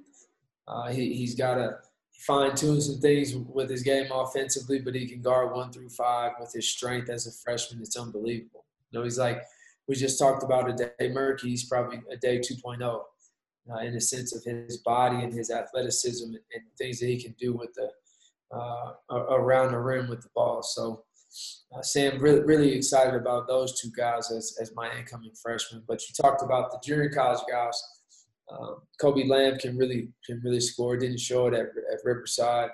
Uh, 0.69 0.89
he 0.91 1.15
he's 1.15 1.35
got 1.35 1.55
to 1.57 1.79
fine 2.23 2.55
tune 2.55 2.81
some 2.81 3.01
things 3.01 3.35
with 3.35 3.69
his 3.69 3.83
game 3.83 4.07
offensively, 4.13 4.79
but 4.79 4.95
he 4.95 5.09
can 5.09 5.21
guard 5.21 5.53
one 5.53 5.73
through 5.73 5.89
five 5.89 6.33
with 6.39 6.53
his 6.53 6.69
strength 6.69 7.11
as 7.11 7.27
a 7.27 7.33
freshman. 7.33 7.83
It's 7.83 7.97
unbelievable. 7.97 8.65
You 8.91 8.99
know, 8.99 9.05
he's 9.05 9.19
like 9.19 9.43
we 9.89 9.95
just 9.97 10.19
talked 10.19 10.43
about 10.43 10.71
Ade 10.71 11.15
Murkey. 11.15 11.43
He's 11.43 11.69
probably 11.69 12.01
a 12.11 12.17
day 12.17 12.39
2.0 12.39 12.83
uh, 12.83 13.79
in 13.79 13.95
the 13.95 14.01
sense 14.01 14.35
of 14.35 14.45
his 14.45 14.79
body 14.79 15.23
and 15.23 15.33
his 15.33 15.51
athleticism 15.51 16.25
and, 16.25 16.39
and 16.55 16.63
things 16.79 17.01
that 17.01 17.07
he 17.07 17.23
can 17.23 17.35
do 17.39 17.53
with 17.53 17.73
the 17.75 17.91
uh, 18.55 18.93
around 19.11 19.73
the 19.73 19.79
rim 19.79 20.09
with 20.09 20.21
the 20.23 20.29
ball. 20.35 20.63
So 20.63 21.05
uh, 21.75 21.83
Sam, 21.83 22.21
really, 22.21 22.43
really 22.43 22.75
excited 22.75 23.15
about 23.15 23.49
those 23.49 23.81
two 23.81 23.91
guys 23.97 24.31
as, 24.31 24.57
as 24.61 24.75
my 24.75 24.91
incoming 24.99 25.33
freshmen. 25.41 25.83
But 25.89 26.03
you 26.03 26.15
talked 26.15 26.43
about 26.43 26.71
the 26.71 26.79
junior 26.85 27.09
college 27.09 27.41
guys. 27.51 27.83
Um, 28.51 28.83
Kobe 29.01 29.27
Lamb 29.27 29.59
can 29.59 29.79
really 29.79 30.09
can 30.27 30.41
really 30.45 30.61
score. 30.61 30.97
Didn't 30.97 31.21
show 31.21 31.47
it 31.47 31.55
at, 31.55 31.69
at 31.93 32.05
Riverside. 32.05 32.71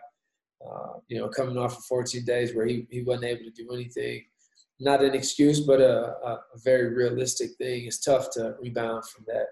Uh, 0.67 0.95
you 1.07 1.19
know, 1.19 1.29
coming 1.29 1.57
off 1.57 1.79
of 1.79 1.85
14 1.85 2.25
days 2.25 2.53
where 2.53 2.67
he, 2.67 2.85
he 2.91 3.03
wasn't 3.03 3.27
able 3.27 3.45
to 3.45 3.51
do 3.51 3.73
anything. 3.73 4.25
Not 4.81 5.03
an 5.03 5.15
excuse, 5.15 5.61
but 5.61 5.81
a, 5.81 6.17
a 6.25 6.41
very 6.65 6.95
realistic 6.95 7.51
thing. 7.59 7.87
It's 7.87 7.99
tough 7.99 8.31
to 8.33 8.55
rebound 8.61 9.05
from 9.07 9.25
that. 9.27 9.47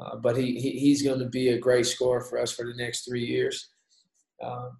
Uh, 0.00 0.16
but 0.16 0.36
he, 0.36 0.58
he 0.58 0.70
he's 0.78 1.02
going 1.02 1.18
to 1.18 1.28
be 1.28 1.48
a 1.48 1.58
great 1.58 1.86
scorer 1.86 2.20
for 2.20 2.38
us 2.38 2.52
for 2.52 2.64
the 2.64 2.74
next 2.76 3.04
three 3.04 3.24
years. 3.24 3.70
Um, 4.42 4.78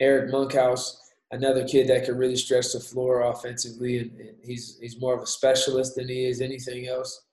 Eric 0.00 0.30
Monkhouse, 0.32 1.00
another 1.30 1.66
kid 1.66 1.88
that 1.88 2.04
can 2.04 2.16
really 2.16 2.36
stretch 2.36 2.72
the 2.72 2.80
floor 2.80 3.22
offensively, 3.22 3.98
and, 3.98 4.12
and 4.18 4.36
he's 4.42 4.78
he's 4.80 5.00
more 5.00 5.14
of 5.14 5.22
a 5.22 5.26
specialist 5.26 5.94
than 5.96 6.08
he 6.08 6.26
is 6.26 6.40
anything 6.40 6.88
else. 6.88 7.24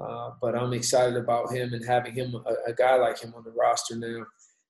Uh, 0.00 0.30
but 0.40 0.56
I'm 0.56 0.72
excited 0.72 1.16
about 1.16 1.52
him 1.52 1.74
and 1.74 1.84
having 1.84 2.14
him 2.14 2.34
a, 2.34 2.70
a, 2.70 2.72
guy 2.72 2.96
like 2.96 3.20
him 3.20 3.34
on 3.36 3.44
the 3.44 3.50
roster 3.50 3.94
now 3.94 4.24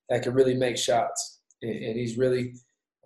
that 0.09 0.21
can 0.21 0.33
really 0.33 0.55
make 0.55 0.77
shots, 0.77 1.39
and, 1.61 1.71
and 1.71 1.97
he's 1.97 2.17
really 2.17 2.55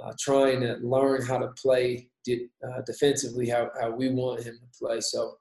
uh, 0.04 0.14
trying 0.20 0.62
to 0.62 0.78
learn 0.82 1.26
how 1.26 1.38
to 1.38 1.48
play 1.50 2.10
de- 2.24 2.50
uh, 2.64 2.82
defensively 2.86 3.50
how, 3.50 3.70
how 3.80 3.90
we 3.92 4.10
want 4.10 4.44
him 4.44 4.60
to 4.60 4.80
play. 4.80 5.02
So 5.02 5.38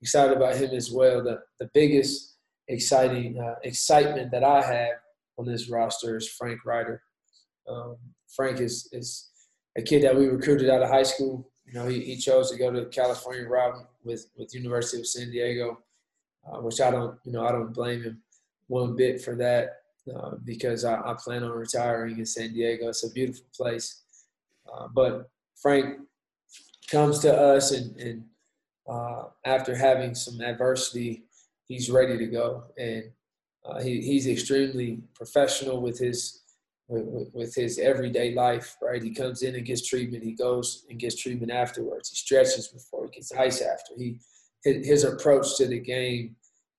excited 0.00 0.36
about 0.36 0.56
him 0.56 0.70
as 0.70 0.90
well. 0.90 1.22
The 1.22 1.40
the 1.58 1.70
biggest 1.74 2.36
exciting 2.68 3.38
uh, 3.38 3.56
excitement 3.64 4.30
that 4.30 4.44
I 4.44 4.62
have 4.62 4.94
on 5.38 5.46
this 5.46 5.68
roster 5.70 6.16
is 6.16 6.28
Frank 6.28 6.64
Ryder. 6.64 7.02
Um, 7.68 7.96
Frank 8.34 8.60
is 8.60 8.88
is 8.92 9.30
a 9.76 9.82
kid 9.82 10.02
that 10.02 10.16
we 10.16 10.26
recruited 10.26 10.70
out 10.70 10.82
of 10.82 10.90
high 10.90 11.02
school. 11.02 11.48
You 11.66 11.74
know, 11.74 11.86
he, 11.86 12.00
he 12.00 12.16
chose 12.16 12.50
to 12.50 12.58
go 12.58 12.72
to 12.72 12.86
California 12.86 13.46
route 13.48 13.86
with 14.04 14.26
with 14.36 14.54
University 14.54 15.00
of 15.00 15.06
San 15.06 15.30
Diego, 15.30 15.78
uh, 16.46 16.58
which 16.60 16.80
I 16.80 16.90
don't 16.90 17.18
you 17.24 17.32
know 17.32 17.46
I 17.46 17.52
don't 17.52 17.72
blame 17.72 18.02
him 18.02 18.22
one 18.66 18.96
bit 18.96 19.20
for 19.20 19.34
that 19.36 19.79
uh, 20.14 20.36
because 20.44 20.84
I, 20.84 21.00
I, 21.00 21.14
plan 21.14 21.44
on 21.44 21.52
retiring 21.52 22.18
in 22.18 22.26
San 22.26 22.52
Diego. 22.52 22.88
It's 22.88 23.04
a 23.04 23.10
beautiful 23.10 23.46
place, 23.54 24.02
uh, 24.72 24.88
but 24.92 25.30
Frank 25.60 26.00
comes 26.90 27.18
to 27.20 27.34
us 27.34 27.72
and, 27.72 27.96
and 27.96 28.24
uh, 28.88 29.24
after 29.44 29.74
having 29.74 30.14
some 30.14 30.40
adversity, 30.40 31.24
he's 31.66 31.90
ready 31.90 32.18
to 32.18 32.26
go 32.26 32.64
and 32.78 33.04
uh, 33.64 33.80
he, 33.80 34.00
he's 34.00 34.26
extremely 34.26 35.00
professional 35.14 35.80
with 35.80 35.98
his 35.98 36.42
with, 36.88 37.30
with, 37.32 37.54
his 37.54 37.78
everyday 37.78 38.34
life, 38.34 38.76
right? 38.82 39.00
He 39.00 39.14
comes 39.14 39.42
in 39.42 39.54
and 39.54 39.64
gets 39.64 39.86
treatment. 39.86 40.24
He 40.24 40.32
goes 40.32 40.86
and 40.90 40.98
gets 40.98 41.14
treatment 41.14 41.52
afterwards. 41.52 42.08
He 42.08 42.16
stretches 42.16 42.66
before 42.66 43.04
he 43.04 43.12
gets 43.12 43.30
ice 43.30 43.62
after. 43.62 43.92
He 43.96 44.18
his, 44.64 45.04
approach 45.04 45.56
to 45.58 45.68
the 45.68 45.78
game 45.78 46.34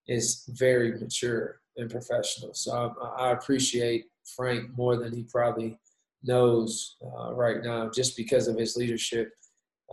is 0.08 0.44
very 0.50 1.00
mature 1.00 1.61
and 1.78 1.90
professional. 1.90 2.54
So 2.54 2.94
I, 3.02 3.28
I 3.28 3.32
appreciate 3.32 4.06
Frank 4.36 4.76
more 4.78 4.98
than 4.98 5.14
he 5.14 5.24
probably 5.24 5.78
knows 6.24 6.98
uh, 7.04 7.34
right 7.34 7.64
now, 7.64 7.90
just 7.90 8.16
because 8.16 8.48
of 8.48 8.58
his 8.58 8.76
leadership 8.76 9.32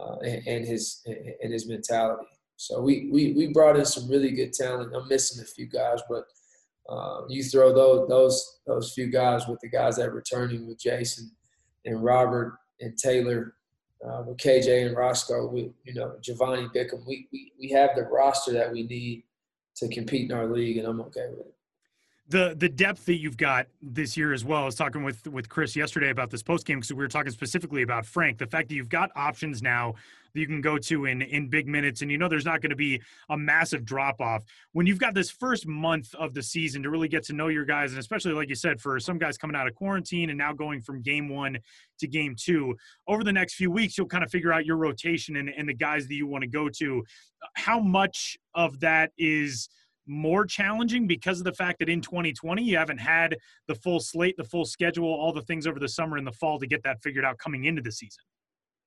uh, 0.00 0.16
and, 0.18 0.46
and, 0.46 0.66
his 0.66 1.02
and 1.06 1.52
his 1.52 1.68
mentality. 1.68 2.26
So 2.56 2.80
we, 2.80 3.08
we 3.12 3.32
we 3.32 3.52
brought 3.52 3.76
in 3.76 3.84
some 3.84 4.08
really 4.08 4.32
good 4.32 4.52
talent. 4.52 4.92
I'm 4.94 5.08
missing 5.08 5.42
a 5.42 5.46
few 5.46 5.66
guys, 5.66 6.00
but 6.08 6.24
uh, 6.88 7.22
you 7.28 7.42
throw 7.42 7.72
those 7.72 8.08
those 8.08 8.58
those 8.66 8.92
few 8.92 9.06
guys 9.06 9.46
with 9.46 9.60
the 9.60 9.68
guys 9.68 9.96
that 9.96 10.08
are 10.08 10.12
returning 10.12 10.66
with 10.66 10.78
Jason 10.78 11.30
and 11.84 12.02
Robert 12.02 12.58
and 12.80 12.96
Taylor, 12.98 13.54
uh, 14.04 14.22
with 14.26 14.38
KJ 14.38 14.86
and 14.86 14.96
Roscoe, 14.96 15.46
with 15.46 15.70
you 15.84 15.94
know 15.94 16.16
Giovanni 16.20 16.66
Bickham. 16.74 17.06
We, 17.06 17.28
we 17.32 17.52
we 17.60 17.68
have 17.70 17.90
the 17.94 18.02
roster 18.02 18.52
that 18.52 18.72
we 18.72 18.82
need 18.82 19.22
to 19.76 19.88
compete 19.88 20.28
in 20.28 20.36
our 20.36 20.46
league, 20.46 20.78
and 20.78 20.88
I'm 20.88 21.00
okay 21.02 21.28
with 21.30 21.46
it 21.46 21.54
the 22.28 22.54
the 22.58 22.68
depth 22.68 23.06
that 23.06 23.16
you've 23.16 23.38
got 23.38 23.66
this 23.80 24.16
year 24.16 24.32
as 24.32 24.44
well. 24.44 24.62
I 24.62 24.66
was 24.66 24.74
talking 24.74 25.02
with 25.02 25.26
with 25.26 25.48
Chris 25.48 25.74
yesterday 25.74 26.10
about 26.10 26.30
this 26.30 26.42
post 26.42 26.66
game 26.66 26.78
because 26.78 26.92
we 26.92 27.02
were 27.02 27.08
talking 27.08 27.32
specifically 27.32 27.82
about 27.82 28.04
Frank. 28.04 28.38
The 28.38 28.46
fact 28.46 28.68
that 28.68 28.74
you've 28.74 28.90
got 28.90 29.10
options 29.16 29.62
now 29.62 29.94
that 30.34 30.40
you 30.40 30.46
can 30.46 30.60
go 30.60 30.76
to 30.76 31.06
in 31.06 31.22
in 31.22 31.48
big 31.48 31.66
minutes, 31.66 32.02
and 32.02 32.10
you 32.10 32.18
know 32.18 32.28
there's 32.28 32.44
not 32.44 32.60
going 32.60 32.68
to 32.70 32.76
be 32.76 33.00
a 33.30 33.36
massive 33.36 33.82
drop 33.82 34.20
off 34.20 34.44
when 34.72 34.86
you've 34.86 34.98
got 34.98 35.14
this 35.14 35.30
first 35.30 35.66
month 35.66 36.14
of 36.16 36.34
the 36.34 36.42
season 36.42 36.82
to 36.82 36.90
really 36.90 37.08
get 37.08 37.24
to 37.24 37.32
know 37.32 37.48
your 37.48 37.64
guys, 37.64 37.92
and 37.92 37.98
especially 37.98 38.32
like 38.32 38.50
you 38.50 38.54
said, 38.54 38.78
for 38.78 39.00
some 39.00 39.16
guys 39.16 39.38
coming 39.38 39.56
out 39.56 39.66
of 39.66 39.74
quarantine 39.74 40.28
and 40.28 40.36
now 40.36 40.52
going 40.52 40.82
from 40.82 41.00
game 41.00 41.30
one 41.30 41.58
to 41.98 42.06
game 42.06 42.36
two. 42.38 42.76
Over 43.06 43.24
the 43.24 43.32
next 43.32 43.54
few 43.54 43.70
weeks, 43.70 43.96
you'll 43.96 44.06
kind 44.06 44.22
of 44.22 44.30
figure 44.30 44.52
out 44.52 44.66
your 44.66 44.76
rotation 44.76 45.36
and, 45.36 45.48
and 45.48 45.66
the 45.66 45.74
guys 45.74 46.06
that 46.08 46.14
you 46.14 46.26
want 46.26 46.42
to 46.42 46.48
go 46.48 46.68
to. 46.68 47.04
How 47.54 47.80
much 47.80 48.36
of 48.54 48.80
that 48.80 49.12
is 49.16 49.70
more 50.08 50.44
challenging 50.44 51.06
because 51.06 51.38
of 51.38 51.44
the 51.44 51.52
fact 51.52 51.78
that 51.80 51.88
in 51.88 52.00
2020 52.00 52.62
you 52.62 52.76
haven't 52.76 52.98
had 52.98 53.36
the 53.66 53.74
full 53.74 54.00
slate, 54.00 54.36
the 54.36 54.44
full 54.44 54.64
schedule, 54.64 55.08
all 55.08 55.32
the 55.32 55.42
things 55.42 55.66
over 55.66 55.78
the 55.78 55.88
summer 55.88 56.16
and 56.16 56.26
the 56.26 56.32
fall 56.32 56.58
to 56.58 56.66
get 56.66 56.82
that 56.82 57.02
figured 57.02 57.24
out 57.24 57.38
coming 57.38 57.66
into 57.66 57.82
the 57.82 57.92
season. 57.92 58.22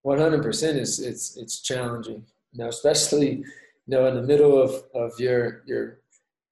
100% 0.06 0.76
is 0.78 1.00
it's 1.00 1.38
it's 1.38 1.62
challenging. 1.62 2.26
Know, 2.54 2.68
especially 2.68 3.30
you 3.30 3.46
know 3.88 4.08
in 4.08 4.16
the 4.16 4.24
middle 4.24 4.62
of 4.62 4.84
of 4.94 5.18
your 5.20 5.64
your 5.66 6.02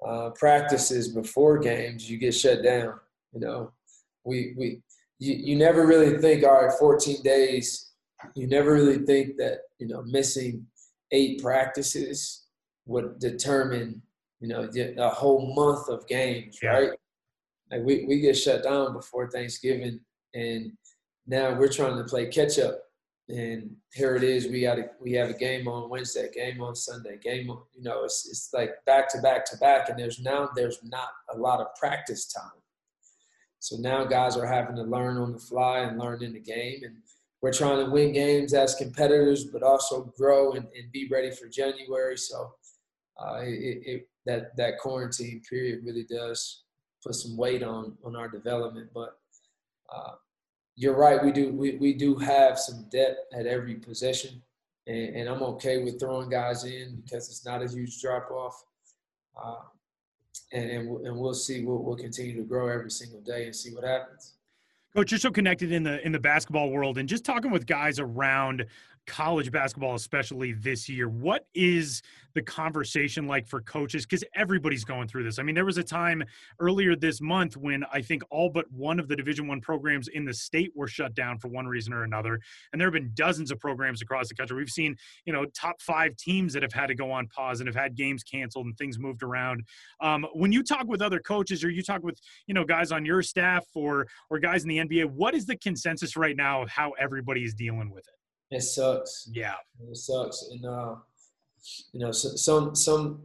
uh, 0.05 0.29
practices 0.31 1.09
before 1.09 1.57
games, 1.57 2.09
you 2.09 2.17
get 2.17 2.33
shut 2.33 2.63
down. 2.63 2.99
You 3.33 3.41
know, 3.41 3.71
we 4.23 4.53
we 4.57 4.81
you, 5.19 5.33
you 5.33 5.55
never 5.57 5.85
really 5.85 6.17
think 6.19 6.43
all 6.43 6.65
right, 6.65 6.71
14 6.79 7.21
days. 7.21 7.91
You 8.35 8.47
never 8.47 8.73
really 8.73 8.99
think 8.99 9.37
that 9.37 9.59
you 9.77 9.87
know 9.87 10.03
missing 10.03 10.65
eight 11.11 11.41
practices 11.41 12.45
would 12.85 13.19
determine 13.19 14.01
you 14.39 14.47
know, 14.47 14.69
a 14.97 15.09
whole 15.09 15.53
month 15.53 15.89
of 15.89 16.07
games, 16.07 16.59
yeah. 16.61 16.69
right? 16.69 16.91
Like 17.71 17.81
we, 17.83 18.05
we 18.05 18.19
get 18.19 18.37
shut 18.37 18.63
down 18.63 18.93
before 18.93 19.29
Thanksgiving 19.29 19.99
and 20.33 20.71
now 21.27 21.57
we're 21.57 21.69
trying 21.69 21.97
to 21.97 22.03
play 22.03 22.27
catch 22.27 22.57
up. 22.59 22.79
And 23.29 23.75
here 23.93 24.15
it 24.15 24.23
is, 24.23 24.47
we 24.47 24.61
got 24.61 24.79
a, 24.79 24.89
we 24.99 25.11
have 25.13 25.29
a 25.29 25.35
game 25.35 25.67
on 25.67 25.89
Wednesday, 25.89 26.29
game 26.33 26.61
on 26.61 26.75
Sunday, 26.75 27.19
game 27.21 27.51
on, 27.51 27.59
you 27.75 27.83
know, 27.83 28.03
it's, 28.03 28.27
it's 28.27 28.49
like 28.53 28.83
back 28.87 29.07
to 29.09 29.19
back 29.21 29.45
to 29.45 29.57
back. 29.57 29.89
And 29.89 29.99
there's 29.99 30.19
now, 30.19 30.49
there's 30.55 30.79
not 30.83 31.09
a 31.31 31.37
lot 31.37 31.59
of 31.59 31.67
practice 31.75 32.25
time. 32.33 32.59
So 33.59 33.75
now 33.77 34.05
guys 34.05 34.35
are 34.35 34.47
having 34.47 34.75
to 34.77 34.83
learn 34.83 35.17
on 35.17 35.33
the 35.33 35.39
fly 35.39 35.79
and 35.79 35.99
learn 35.99 36.23
in 36.23 36.33
the 36.33 36.39
game. 36.39 36.79
And 36.83 36.95
we're 37.41 37.53
trying 37.53 37.85
to 37.85 37.91
win 37.91 38.13
games 38.13 38.53
as 38.53 38.73
competitors, 38.73 39.45
but 39.45 39.61
also 39.61 40.11
grow 40.17 40.53
and, 40.53 40.65
and 40.75 40.91
be 40.91 41.07
ready 41.11 41.29
for 41.29 41.47
January. 41.47 42.17
So 42.17 42.55
uh, 43.21 43.39
it, 43.41 43.81
it, 43.85 44.09
that 44.25 44.55
that 44.57 44.77
quarantine 44.79 45.41
period 45.49 45.81
really 45.83 46.03
does 46.03 46.63
put 47.03 47.15
some 47.15 47.37
weight 47.37 47.63
on 47.63 47.97
on 48.03 48.15
our 48.15 48.27
development. 48.27 48.89
But 48.93 49.17
uh, 49.93 50.13
you're 50.75 50.97
right, 50.97 51.23
we 51.23 51.31
do 51.31 51.53
we, 51.53 51.75
we 51.77 51.93
do 51.93 52.15
have 52.15 52.59
some 52.59 52.85
depth 52.91 53.19
at 53.33 53.45
every 53.45 53.75
position, 53.75 54.41
and, 54.87 55.15
and, 55.15 55.29
I'm 55.29 55.41
okay 55.43 55.83
with 55.83 55.99
throwing 55.99 56.29
guys 56.29 56.63
in 56.63 57.01
because 57.03 57.29
it's 57.29 57.45
not 57.45 57.63
a 57.63 57.67
huge 57.67 58.01
drop 58.01 58.29
off. 58.31 58.63
Uh, 59.41 59.55
and, 60.51 60.69
and, 60.69 60.89
we'll, 60.89 61.05
and 61.05 61.17
we'll 61.17 61.33
see. 61.33 61.63
We'll, 61.63 61.83
we'll 61.83 61.95
continue 61.95 62.35
to 62.35 62.43
grow 62.43 62.67
every 62.67 62.91
single 62.91 63.21
day 63.21 63.45
and 63.45 63.55
see 63.55 63.73
what 63.73 63.83
happens 63.83 64.33
Coach, 64.95 65.11
you're 65.11 65.19
so 65.19 65.29
connected 65.29 65.71
in 65.71 65.83
the 65.83 66.03
in 66.05 66.11
the 66.11 66.19
basketball 66.19 66.71
world, 66.71 66.97
and 66.97 67.07
just 67.07 67.23
talking 67.23 67.51
with 67.51 67.67
guys 67.67 67.99
around 67.99 68.65
college 69.09 69.51
basketball, 69.51 69.95
especially 69.95 70.53
this 70.53 70.87
year. 70.87 71.09
What 71.09 71.45
is 71.55 72.03
the 72.35 72.41
conversation 72.43 73.27
like 73.27 73.47
for 73.47 73.59
coaches? 73.61 74.05
Because 74.05 74.23
everybody's 74.35 74.85
going 74.85 75.07
through 75.07 75.23
this. 75.23 75.39
I 75.39 75.43
mean, 75.43 75.55
there 75.55 75.65
was 75.65 75.79
a 75.79 75.83
time 75.83 76.23
earlier 76.59 76.95
this 76.95 77.19
month 77.19 77.57
when 77.57 77.83
I 77.91 78.01
think 78.01 78.21
all 78.29 78.49
but 78.49 78.71
one 78.71 78.99
of 78.99 79.07
the 79.07 79.15
Division 79.15 79.47
One 79.47 79.61
programs 79.61 80.07
in 80.09 80.25
the 80.25 80.33
state 80.33 80.71
were 80.75 80.87
shut 80.87 81.15
down 81.15 81.39
for 81.39 81.47
one 81.47 81.65
reason 81.65 81.91
or 81.91 82.03
another, 82.03 82.39
and 82.71 82.79
there 82.79 82.85
have 82.87 82.93
been 82.93 83.11
dozens 83.15 83.49
of 83.51 83.59
programs 83.59 84.01
across 84.01 84.29
the 84.29 84.35
country. 84.35 84.55
We've 84.55 84.69
seen, 84.69 84.95
you 85.25 85.33
know, 85.33 85.45
top 85.45 85.81
five 85.81 86.15
teams 86.15 86.53
that 86.53 86.61
have 86.61 86.73
had 86.73 86.87
to 86.87 86.95
go 86.95 87.11
on 87.11 87.27
pause 87.27 87.59
and 87.59 87.67
have 87.67 87.75
had 87.75 87.95
games 87.95 88.23
canceled 88.23 88.67
and 88.67 88.77
things 88.77 88.99
moved 88.99 89.23
around. 89.23 89.63
Um, 90.01 90.25
when 90.33 90.51
you 90.51 90.61
talk 90.61 90.87
with 90.87 91.01
other 91.01 91.19
coaches 91.19 91.63
or 91.63 91.71
you 91.71 91.81
talk 91.81 92.03
with, 92.03 92.19
you 92.45 92.53
know, 92.53 92.63
guys 92.63 92.91
on 92.91 93.05
your 93.05 93.23
staff 93.23 93.65
or 93.73 94.05
or 94.29 94.37
guys 94.37 94.63
in 94.63 94.69
the 94.69 94.77
NBA, 94.77 95.05
what 95.05 95.33
is 95.33 95.47
the 95.47 95.57
consensus 95.57 96.15
right 96.15 96.35
now 96.35 96.61
of 96.61 96.69
how 96.69 96.91
everybody 96.91 97.43
is 97.43 97.55
dealing 97.55 97.89
with 97.89 98.07
it? 98.07 98.18
It 98.51 98.61
sucks. 98.61 99.29
Yeah, 99.31 99.55
it 99.79 99.97
sucks, 99.97 100.49
and 100.51 100.65
uh, 100.65 100.95
you 101.91 101.99
know, 101.99 102.11
so, 102.11 102.29
some 102.29 102.75
some 102.75 103.21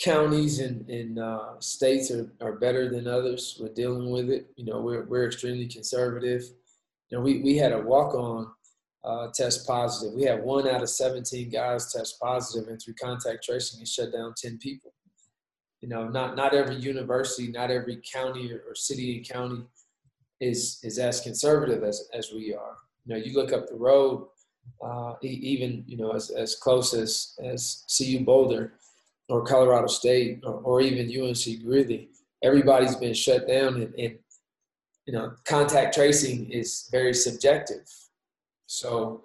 counties 0.00 0.60
and, 0.60 0.88
and 0.88 1.18
uh, 1.18 1.58
states 1.58 2.10
are, 2.10 2.30
are 2.40 2.52
better 2.52 2.88
than 2.88 3.08
others 3.08 3.58
with 3.60 3.74
dealing 3.74 4.10
with 4.10 4.30
it. 4.30 4.50
You 4.56 4.64
know, 4.66 4.80
we're 4.80 5.04
we're 5.04 5.26
extremely 5.26 5.66
conservative. 5.66 6.42
You 7.10 7.18
know, 7.18 7.24
we 7.24 7.40
we 7.40 7.56
had 7.56 7.72
a 7.72 7.80
walk 7.80 8.14
on 8.14 8.48
uh, 9.04 9.28
test 9.34 9.66
positive. 9.66 10.14
We 10.14 10.24
had 10.24 10.42
one 10.42 10.68
out 10.68 10.82
of 10.82 10.90
17 10.90 11.50
guys 11.50 11.92
test 11.92 12.20
positive, 12.20 12.68
and 12.68 12.80
through 12.80 12.94
contact 12.94 13.44
tracing, 13.44 13.80
it 13.80 13.88
shut 13.88 14.12
down 14.12 14.34
10 14.36 14.58
people. 14.58 14.92
You 15.80 15.88
know, 15.88 16.08
not 16.08 16.36
not 16.36 16.54
every 16.54 16.76
university, 16.76 17.48
not 17.48 17.70
every 17.70 18.00
county 18.12 18.52
or, 18.52 18.62
or 18.68 18.74
city 18.74 19.16
and 19.16 19.28
county 19.28 19.64
is 20.40 20.80
is 20.82 20.98
as 20.98 21.20
conservative 21.20 21.82
as 21.82 22.08
as 22.12 22.30
we 22.32 22.54
are. 22.54 22.76
You 23.06 23.14
know, 23.14 23.20
you 23.24 23.32
look 23.32 23.52
up 23.52 23.68
the 23.68 23.76
road 23.76 24.28
uh, 24.82 25.14
even 25.22 25.84
you 25.86 25.96
know 25.96 26.12
as, 26.12 26.30
as 26.30 26.54
close 26.54 26.94
as 26.94 27.34
as 27.42 27.84
CU 27.96 28.24
Boulder 28.24 28.74
or 29.28 29.44
Colorado 29.44 29.86
State 29.86 30.40
or, 30.44 30.54
or 30.54 30.80
even 30.80 31.06
UNC 31.06 31.62
Greeley, 31.64 32.08
everybody's 32.42 32.96
been 32.96 33.14
shut 33.14 33.46
down, 33.46 33.74
and, 33.74 33.94
and 33.94 34.18
you 35.06 35.12
know 35.12 35.32
contact 35.44 35.94
tracing 35.94 36.50
is 36.50 36.88
very 36.90 37.14
subjective. 37.14 37.86
So 38.66 39.24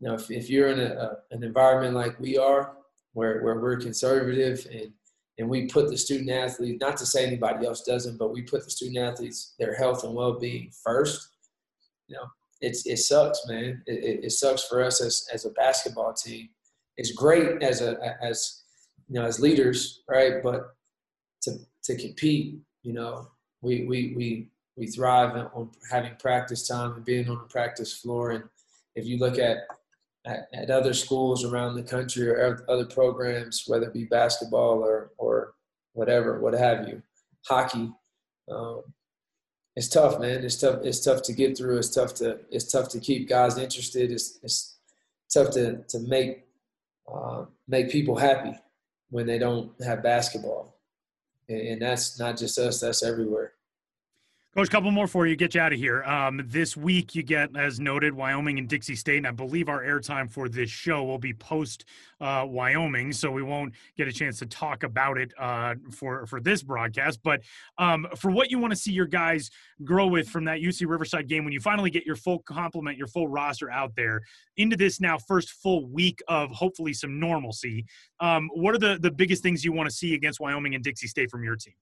you 0.00 0.08
know 0.08 0.14
if, 0.14 0.30
if 0.30 0.48
you're 0.48 0.68
in 0.68 0.80
a, 0.80 0.94
a, 0.94 1.16
an 1.34 1.42
environment 1.42 1.94
like 1.94 2.18
we 2.20 2.38
are, 2.38 2.72
where 3.12 3.42
where 3.42 3.58
we're 3.58 3.76
conservative 3.76 4.66
and 4.72 4.92
and 5.38 5.48
we 5.48 5.66
put 5.66 5.88
the 5.88 5.96
student 5.96 6.30
athletes 6.30 6.80
not 6.80 6.96
to 6.98 7.06
say 7.06 7.26
anybody 7.26 7.66
else 7.66 7.82
doesn't, 7.82 8.18
but 8.18 8.32
we 8.32 8.42
put 8.42 8.64
the 8.64 8.70
student 8.70 8.98
athletes, 8.98 9.54
their 9.58 9.74
health 9.74 10.04
and 10.04 10.14
well 10.14 10.38
being 10.38 10.70
first. 10.84 11.30
You 12.06 12.16
know, 12.16 12.26
it's 12.62 12.86
it 12.86 12.98
sucks, 12.98 13.46
man. 13.46 13.82
It, 13.86 14.04
it, 14.04 14.24
it, 14.24 14.30
sucks 14.30 14.64
for 14.64 14.82
us 14.82 15.02
as 15.02 15.26
as 15.32 15.44
a 15.44 15.50
basketball 15.50 16.14
team. 16.14 16.48
It's 16.96 17.12
great 17.12 17.62
as 17.62 17.82
a 17.82 18.16
as 18.22 18.62
you 19.08 19.20
know 19.20 19.26
as 19.26 19.40
leaders, 19.40 20.02
right? 20.08 20.42
But 20.42 20.74
to 21.42 21.58
to 21.84 21.96
compete, 21.96 22.60
you 22.82 22.92
know, 22.92 23.28
we 23.60 23.84
we 23.84 24.14
we 24.16 24.48
we 24.76 24.86
thrive 24.86 25.36
on 25.54 25.70
having 25.90 26.14
practice 26.18 26.66
time 26.66 26.92
and 26.94 27.04
being 27.04 27.28
on 27.28 27.38
the 27.38 27.44
practice 27.44 27.92
floor. 27.94 28.30
And 28.30 28.44
if 28.94 29.06
you 29.06 29.18
look 29.18 29.38
at 29.38 29.58
at, 30.24 30.48
at 30.54 30.70
other 30.70 30.94
schools 30.94 31.44
around 31.44 31.74
the 31.74 31.82
country 31.82 32.28
or 32.28 32.64
other 32.68 32.86
programs, 32.86 33.64
whether 33.66 33.86
it 33.86 33.92
be 33.92 34.04
basketball 34.04 34.84
or 34.84 35.10
or 35.18 35.54
whatever, 35.94 36.40
what 36.40 36.54
have 36.54 36.88
you, 36.88 37.02
hockey. 37.46 37.92
Um, 38.50 38.82
it's 39.74 39.88
tough, 39.88 40.20
man. 40.20 40.44
It's 40.44 40.56
tough. 40.60 40.80
It's 40.82 41.00
tough 41.00 41.22
to 41.22 41.32
get 41.32 41.56
through. 41.56 41.78
It's 41.78 41.94
tough 41.94 42.14
to 42.14 42.40
it's 42.50 42.70
tough 42.70 42.88
to 42.90 43.00
keep 43.00 43.28
guys 43.28 43.56
interested. 43.56 44.10
It's 44.10 44.38
it's 44.42 44.76
tough 45.32 45.50
to 45.52 45.82
to 45.88 45.98
make 46.00 46.44
uh, 47.12 47.46
make 47.68 47.90
people 47.90 48.16
happy 48.16 48.54
when 49.10 49.26
they 49.26 49.38
don't 49.38 49.70
have 49.82 50.02
basketball, 50.02 50.76
and, 51.48 51.60
and 51.60 51.82
that's 51.82 52.18
not 52.18 52.36
just 52.36 52.58
us. 52.58 52.80
That's 52.80 53.02
everywhere. 53.02 53.54
Coach, 54.54 54.68
couple 54.68 54.90
more 54.90 55.06
for 55.06 55.26
you. 55.26 55.34
Get 55.34 55.54
you 55.54 55.62
out 55.62 55.72
of 55.72 55.78
here. 55.78 56.04
Um, 56.04 56.42
this 56.44 56.76
week, 56.76 57.14
you 57.14 57.22
get, 57.22 57.56
as 57.56 57.80
noted, 57.80 58.12
Wyoming 58.12 58.58
and 58.58 58.68
Dixie 58.68 58.94
State, 58.94 59.16
and 59.16 59.26
I 59.26 59.30
believe 59.30 59.70
our 59.70 59.82
airtime 59.82 60.30
for 60.30 60.46
this 60.46 60.68
show 60.68 61.04
will 61.04 61.16
be 61.16 61.32
post 61.32 61.86
uh, 62.20 62.44
Wyoming, 62.46 63.12
so 63.12 63.30
we 63.30 63.42
won't 63.42 63.72
get 63.96 64.08
a 64.08 64.12
chance 64.12 64.38
to 64.40 64.46
talk 64.46 64.82
about 64.82 65.16
it 65.16 65.32
uh, 65.38 65.76
for 65.90 66.26
for 66.26 66.38
this 66.38 66.62
broadcast. 66.62 67.20
But 67.22 67.40
um, 67.78 68.06
for 68.14 68.30
what 68.30 68.50
you 68.50 68.58
want 68.58 68.72
to 68.72 68.76
see 68.76 68.92
your 68.92 69.06
guys 69.06 69.50
grow 69.84 70.06
with 70.06 70.28
from 70.28 70.44
that 70.44 70.60
UC 70.60 70.86
Riverside 70.86 71.28
game, 71.28 71.44
when 71.44 71.54
you 71.54 71.60
finally 71.60 71.88
get 71.88 72.04
your 72.04 72.16
full 72.16 72.40
complement, 72.40 72.98
your 72.98 73.06
full 73.06 73.28
roster 73.28 73.70
out 73.70 73.96
there 73.96 74.20
into 74.58 74.76
this 74.76 75.00
now 75.00 75.16
first 75.16 75.48
full 75.48 75.86
week 75.86 76.20
of 76.28 76.50
hopefully 76.50 76.92
some 76.92 77.18
normalcy, 77.18 77.86
um, 78.20 78.50
what 78.52 78.74
are 78.74 78.78
the 78.78 78.98
the 79.00 79.10
biggest 79.10 79.42
things 79.42 79.64
you 79.64 79.72
want 79.72 79.88
to 79.88 79.96
see 79.96 80.12
against 80.12 80.40
Wyoming 80.40 80.74
and 80.74 80.84
Dixie 80.84 81.08
State 81.08 81.30
from 81.30 81.42
your 81.42 81.56
team? 81.56 81.72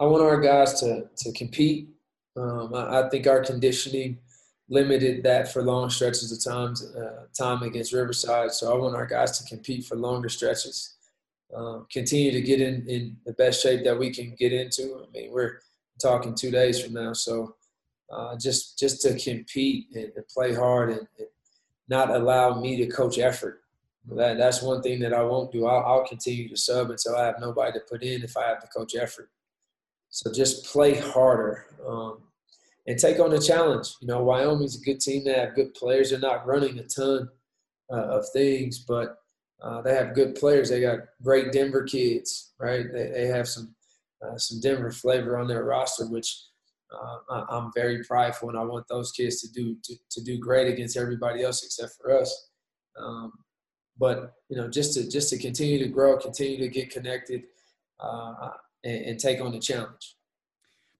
I 0.00 0.06
want 0.06 0.22
our 0.22 0.40
guys 0.40 0.80
to 0.80 1.08
to 1.16 1.32
compete. 1.32 1.88
Um, 2.36 2.74
I, 2.74 3.00
I, 3.00 3.08
think 3.10 3.28
our 3.28 3.44
conditioning 3.44 4.18
limited 4.68 5.22
that 5.22 5.52
for 5.52 5.62
long 5.62 5.88
stretches 5.88 6.32
of 6.32 6.52
times 6.52 6.84
uh, 6.96 7.26
time 7.38 7.62
against 7.62 7.92
Riverside. 7.92 8.50
So 8.50 8.72
I 8.72 8.76
want 8.76 8.96
our 8.96 9.06
guys 9.06 9.38
to 9.38 9.48
compete 9.48 9.84
for 9.84 9.94
longer 9.96 10.28
stretches. 10.28 10.96
Um, 11.54 11.86
continue 11.92 12.32
to 12.32 12.40
get 12.40 12.60
in 12.60 12.86
in 12.88 13.16
the 13.24 13.34
best 13.34 13.62
shape 13.62 13.84
that 13.84 13.98
we 13.98 14.10
can 14.10 14.34
get 14.36 14.52
into. 14.52 15.04
I 15.06 15.10
mean, 15.12 15.32
we're 15.32 15.60
talking 16.02 16.34
two 16.34 16.50
days 16.50 16.82
from 16.82 16.94
now, 16.94 17.12
so 17.12 17.54
uh, 18.12 18.36
just 18.36 18.78
just 18.78 19.00
to 19.02 19.16
compete 19.18 19.86
and, 19.94 20.10
and 20.16 20.28
play 20.28 20.54
hard 20.54 20.90
and, 20.90 21.06
and, 21.18 21.28
not 21.86 22.08
allow 22.08 22.58
me 22.58 22.78
to 22.78 22.86
coach 22.86 23.18
effort. 23.18 23.60
That 24.16 24.38
that's 24.38 24.62
one 24.62 24.80
thing 24.82 25.00
that 25.00 25.12
I 25.12 25.22
won't 25.22 25.52
do. 25.52 25.66
I'll, 25.66 25.84
I'll 25.84 26.06
continue 26.06 26.48
to 26.48 26.56
sub 26.56 26.90
until 26.90 27.14
I 27.14 27.26
have 27.26 27.38
nobody 27.38 27.72
to 27.72 27.84
put 27.86 28.02
in 28.02 28.22
if 28.22 28.38
I 28.38 28.48
have 28.48 28.60
to 28.60 28.66
coach 28.68 28.94
effort. 28.94 29.28
So 30.14 30.30
just 30.30 30.64
play 30.66 30.94
harder 30.94 31.66
um, 31.84 32.18
and 32.86 32.96
take 32.96 33.18
on 33.18 33.30
the 33.30 33.40
challenge. 33.40 33.96
You 34.00 34.06
know, 34.06 34.22
Wyoming's 34.22 34.80
a 34.80 34.84
good 34.84 35.00
team. 35.00 35.24
They 35.24 35.32
have 35.32 35.56
good 35.56 35.74
players. 35.74 36.10
They're 36.10 36.20
not 36.20 36.46
running 36.46 36.78
a 36.78 36.84
ton 36.84 37.28
uh, 37.92 37.96
of 37.96 38.24
things, 38.32 38.78
but 38.78 39.16
uh, 39.60 39.82
they 39.82 39.92
have 39.92 40.14
good 40.14 40.36
players. 40.36 40.70
They 40.70 40.80
got 40.80 41.00
great 41.20 41.50
Denver 41.50 41.82
kids, 41.82 42.52
right? 42.60 42.86
They, 42.92 43.08
they 43.08 43.26
have 43.26 43.48
some 43.48 43.74
uh, 44.24 44.38
some 44.38 44.60
Denver 44.60 44.92
flavor 44.92 45.36
on 45.36 45.48
their 45.48 45.64
roster, 45.64 46.06
which 46.06 46.44
uh, 46.92 47.46
I'm 47.50 47.72
very 47.74 48.04
prideful, 48.04 48.50
and 48.50 48.56
I 48.56 48.62
want 48.62 48.86
those 48.86 49.10
kids 49.10 49.40
to 49.40 49.50
do 49.50 49.76
to, 49.82 49.96
to 50.12 50.22
do 50.22 50.38
great 50.38 50.72
against 50.72 50.96
everybody 50.96 51.42
else 51.42 51.64
except 51.64 51.94
for 52.00 52.16
us. 52.16 52.50
Um, 52.96 53.32
but 53.98 54.34
you 54.48 54.56
know, 54.58 54.68
just 54.68 54.94
to 54.94 55.10
just 55.10 55.30
to 55.30 55.38
continue 55.38 55.80
to 55.80 55.88
grow, 55.88 56.16
continue 56.18 56.58
to 56.58 56.68
get 56.68 56.90
connected. 56.90 57.42
Uh, 57.98 58.50
and, 58.84 59.06
and 59.06 59.20
take 59.20 59.40
on 59.40 59.52
the 59.52 59.58
challenge. 59.58 60.16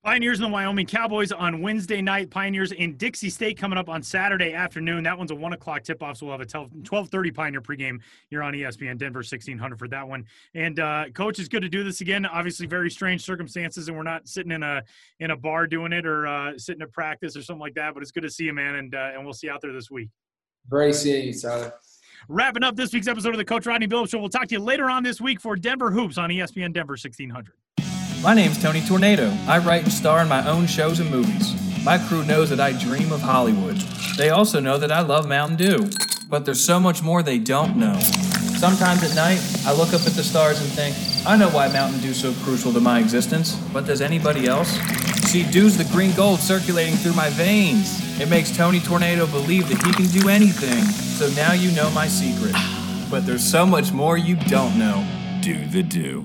Pioneers 0.05 0.38
and 0.38 0.51
the 0.51 0.53
Wyoming 0.53 0.85
Cowboys 0.85 1.33
on 1.33 1.62
Wednesday 1.62 2.03
night. 2.03 2.29
Pioneers 2.29 2.73
in 2.73 2.94
Dixie 2.99 3.31
State 3.31 3.57
coming 3.57 3.79
up 3.79 3.88
on 3.88 4.03
Saturday 4.03 4.53
afternoon. 4.53 5.03
That 5.03 5.16
one's 5.16 5.31
a 5.31 5.35
one 5.35 5.55
o'clock 5.55 5.83
tip 5.83 6.03
off, 6.03 6.18
so 6.18 6.27
we'll 6.27 6.38
have 6.38 6.47
a 6.47 6.68
12, 6.83 7.09
30 7.09 7.31
Pioneer 7.31 7.62
pregame. 7.62 8.01
You're 8.29 8.42
on 8.42 8.53
ESPN 8.53 8.99
Denver 8.99 9.20
1600 9.20 9.79
for 9.79 9.88
that 9.88 10.07
one. 10.07 10.27
And 10.53 10.79
uh, 10.79 11.07
coach, 11.14 11.38
it's 11.38 11.49
good 11.49 11.62
to 11.62 11.70
do 11.70 11.83
this 11.85 12.03
again. 12.03 12.27
Obviously, 12.27 12.66
very 12.66 12.90
strange 12.90 13.23
circumstances, 13.23 13.88
and 13.88 13.97
we're 13.97 14.03
not 14.03 14.29
sitting 14.29 14.53
in 14.53 14.62
a 14.62 14.83
in 15.20 15.31
a 15.31 15.37
bar 15.38 15.66
doing 15.66 15.94
it 15.94 16.05
or 16.05 16.27
uh, 16.27 16.59
sitting 16.59 16.83
at 16.83 16.92
practice 16.92 17.35
or 17.35 17.42
something 17.42 17.62
like 17.62 17.75
that. 17.77 17.94
But 17.94 18.03
it's 18.03 18.12
good 18.12 18.25
to 18.25 18.31
see 18.31 18.44
you, 18.44 18.53
man, 18.53 18.75
and 18.75 18.94
uh, 18.94 19.12
and 19.14 19.25
we'll 19.25 19.33
see 19.33 19.47
you 19.47 19.55
out 19.55 19.62
there 19.62 19.73
this 19.73 19.90
week. 19.90 20.11
Great 20.68 20.94
seeing 20.97 21.29
you, 21.29 21.33
Tyler. 21.33 21.73
Wrapping 22.28 22.62
up 22.62 22.74
this 22.74 22.90
week's 22.94 23.06
episode 23.06 23.30
of 23.30 23.37
the 23.37 23.44
Coach 23.44 23.66
Rodney 23.66 23.87
Billups 23.87 24.10
Show. 24.10 24.18
We'll 24.18 24.30
talk 24.30 24.48
to 24.48 24.54
you 24.54 24.60
later 24.60 24.88
on 24.88 25.02
this 25.02 25.20
week 25.20 25.40
for 25.40 25.56
Denver 25.56 25.90
Hoops 25.90 26.16
on 26.16 26.30
ESPN 26.30 26.72
Denver 26.72 26.92
1600. 26.92 27.52
My 28.22 28.32
name's 28.32 28.62
Tony 28.62 28.80
Tornado. 28.80 29.30
I 29.46 29.58
write 29.58 29.82
and 29.82 29.92
star 29.92 30.22
in 30.22 30.28
my 30.28 30.46
own 30.48 30.66
shows 30.66 31.00
and 31.00 31.10
movies. 31.10 31.54
My 31.84 31.98
crew 31.98 32.24
knows 32.24 32.48
that 32.48 32.60
I 32.60 32.72
dream 32.72 33.12
of 33.12 33.20
Hollywood. 33.20 33.76
They 34.16 34.30
also 34.30 34.58
know 34.58 34.78
that 34.78 34.90
I 34.90 35.02
love 35.02 35.28
Mountain 35.28 35.58
Dew. 35.58 35.90
But 36.30 36.46
there's 36.46 36.64
so 36.64 36.80
much 36.80 37.02
more 37.02 37.22
they 37.22 37.38
don't 37.38 37.76
know. 37.76 37.98
Sometimes 38.56 39.02
at 39.02 39.14
night, 39.14 39.42
I 39.66 39.74
look 39.74 39.88
up 39.88 40.06
at 40.06 40.14
the 40.14 40.22
stars 40.22 40.62
and 40.62 40.70
think, 40.70 40.96
I 41.26 41.37
know 41.37 41.50
why 41.50 41.70
Mountain 41.70 42.00
Dew's 42.00 42.22
so 42.22 42.32
crucial 42.42 42.72
to 42.72 42.80
my 42.80 43.00
existence, 43.00 43.54
but 43.70 43.84
does 43.84 44.00
anybody 44.00 44.46
else? 44.46 44.70
See, 45.28 45.42
dew's 45.50 45.76
the 45.76 45.84
green 45.92 46.14
gold 46.14 46.40
circulating 46.40 46.94
through 46.94 47.12
my 47.12 47.28
veins. 47.30 48.00
It 48.18 48.30
makes 48.30 48.56
Tony 48.56 48.80
Tornado 48.80 49.26
believe 49.26 49.68
that 49.68 49.84
he 49.84 49.92
can 49.92 50.06
do 50.06 50.30
anything. 50.30 50.84
So 51.14 51.31
now 51.37 51.53
you 51.53 51.70
know 51.70 51.88
my 51.90 52.09
secret. 52.09 52.57
But 53.09 53.24
there's 53.24 53.44
so 53.44 53.64
much 53.64 53.92
more 53.92 54.18
you 54.18 54.35
don't 54.35 54.77
know. 54.77 55.07
Do 55.42 55.64
the 55.66 55.85
Dew. 55.85 56.24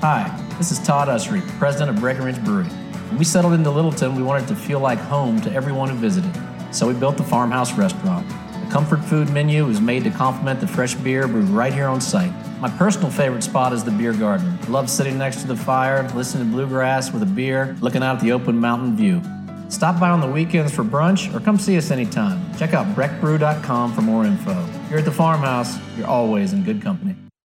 Hi, 0.00 0.36
this 0.58 0.72
is 0.72 0.80
Todd 0.80 1.06
Usry, 1.06 1.40
president 1.56 1.90
of 1.90 2.00
Breckenridge 2.00 2.42
Brewery. 2.42 2.64
When 2.64 3.18
we 3.18 3.24
settled 3.24 3.52
into 3.52 3.70
Littleton, 3.70 4.16
we 4.16 4.24
wanted 4.24 4.48
to 4.48 4.56
feel 4.56 4.80
like 4.80 4.98
home 4.98 5.40
to 5.42 5.52
everyone 5.52 5.90
who 5.90 5.94
visited. 5.94 6.32
So 6.72 6.88
we 6.88 6.94
built 6.94 7.16
the 7.16 7.22
Farmhouse 7.22 7.72
Restaurant. 7.74 8.28
The 8.28 8.72
comfort 8.72 9.04
food 9.04 9.30
menu 9.30 9.68
is 9.68 9.80
made 9.80 10.02
to 10.04 10.10
complement 10.10 10.60
the 10.60 10.66
fresh 10.66 10.96
beer 10.96 11.28
brewed 11.28 11.50
right 11.50 11.72
here 11.72 11.86
on 11.86 12.00
site. 12.00 12.32
My 12.58 12.68
personal 12.68 13.12
favorite 13.12 13.44
spot 13.44 13.72
is 13.72 13.84
the 13.84 13.92
beer 13.92 14.12
garden. 14.12 14.58
I 14.60 14.66
love 14.66 14.90
sitting 14.90 15.16
next 15.16 15.42
to 15.42 15.46
the 15.46 15.56
fire, 15.56 16.02
listening 16.16 16.46
to 16.46 16.52
bluegrass 16.52 17.12
with 17.12 17.22
a 17.22 17.26
beer, 17.26 17.76
looking 17.80 18.02
out 18.02 18.16
at 18.16 18.22
the 18.22 18.32
open 18.32 18.58
mountain 18.58 18.96
view. 18.96 19.22
Stop 19.70 20.00
by 20.00 20.10
on 20.10 20.20
the 20.20 20.26
weekends 20.26 20.74
for 20.74 20.84
brunch 20.84 21.32
or 21.34 21.40
come 21.40 21.56
see 21.56 21.78
us 21.78 21.90
anytime. 21.90 22.54
Check 22.56 22.74
out 22.74 22.86
breckbrew.com 22.96 23.94
for 23.94 24.02
more 24.02 24.24
info. 24.24 24.54
Here 24.88 24.98
at 24.98 25.04
the 25.04 25.12
farmhouse, 25.12 25.78
you're 25.96 26.08
always 26.08 26.52
in 26.52 26.64
good 26.64 26.82
company. 26.82 27.14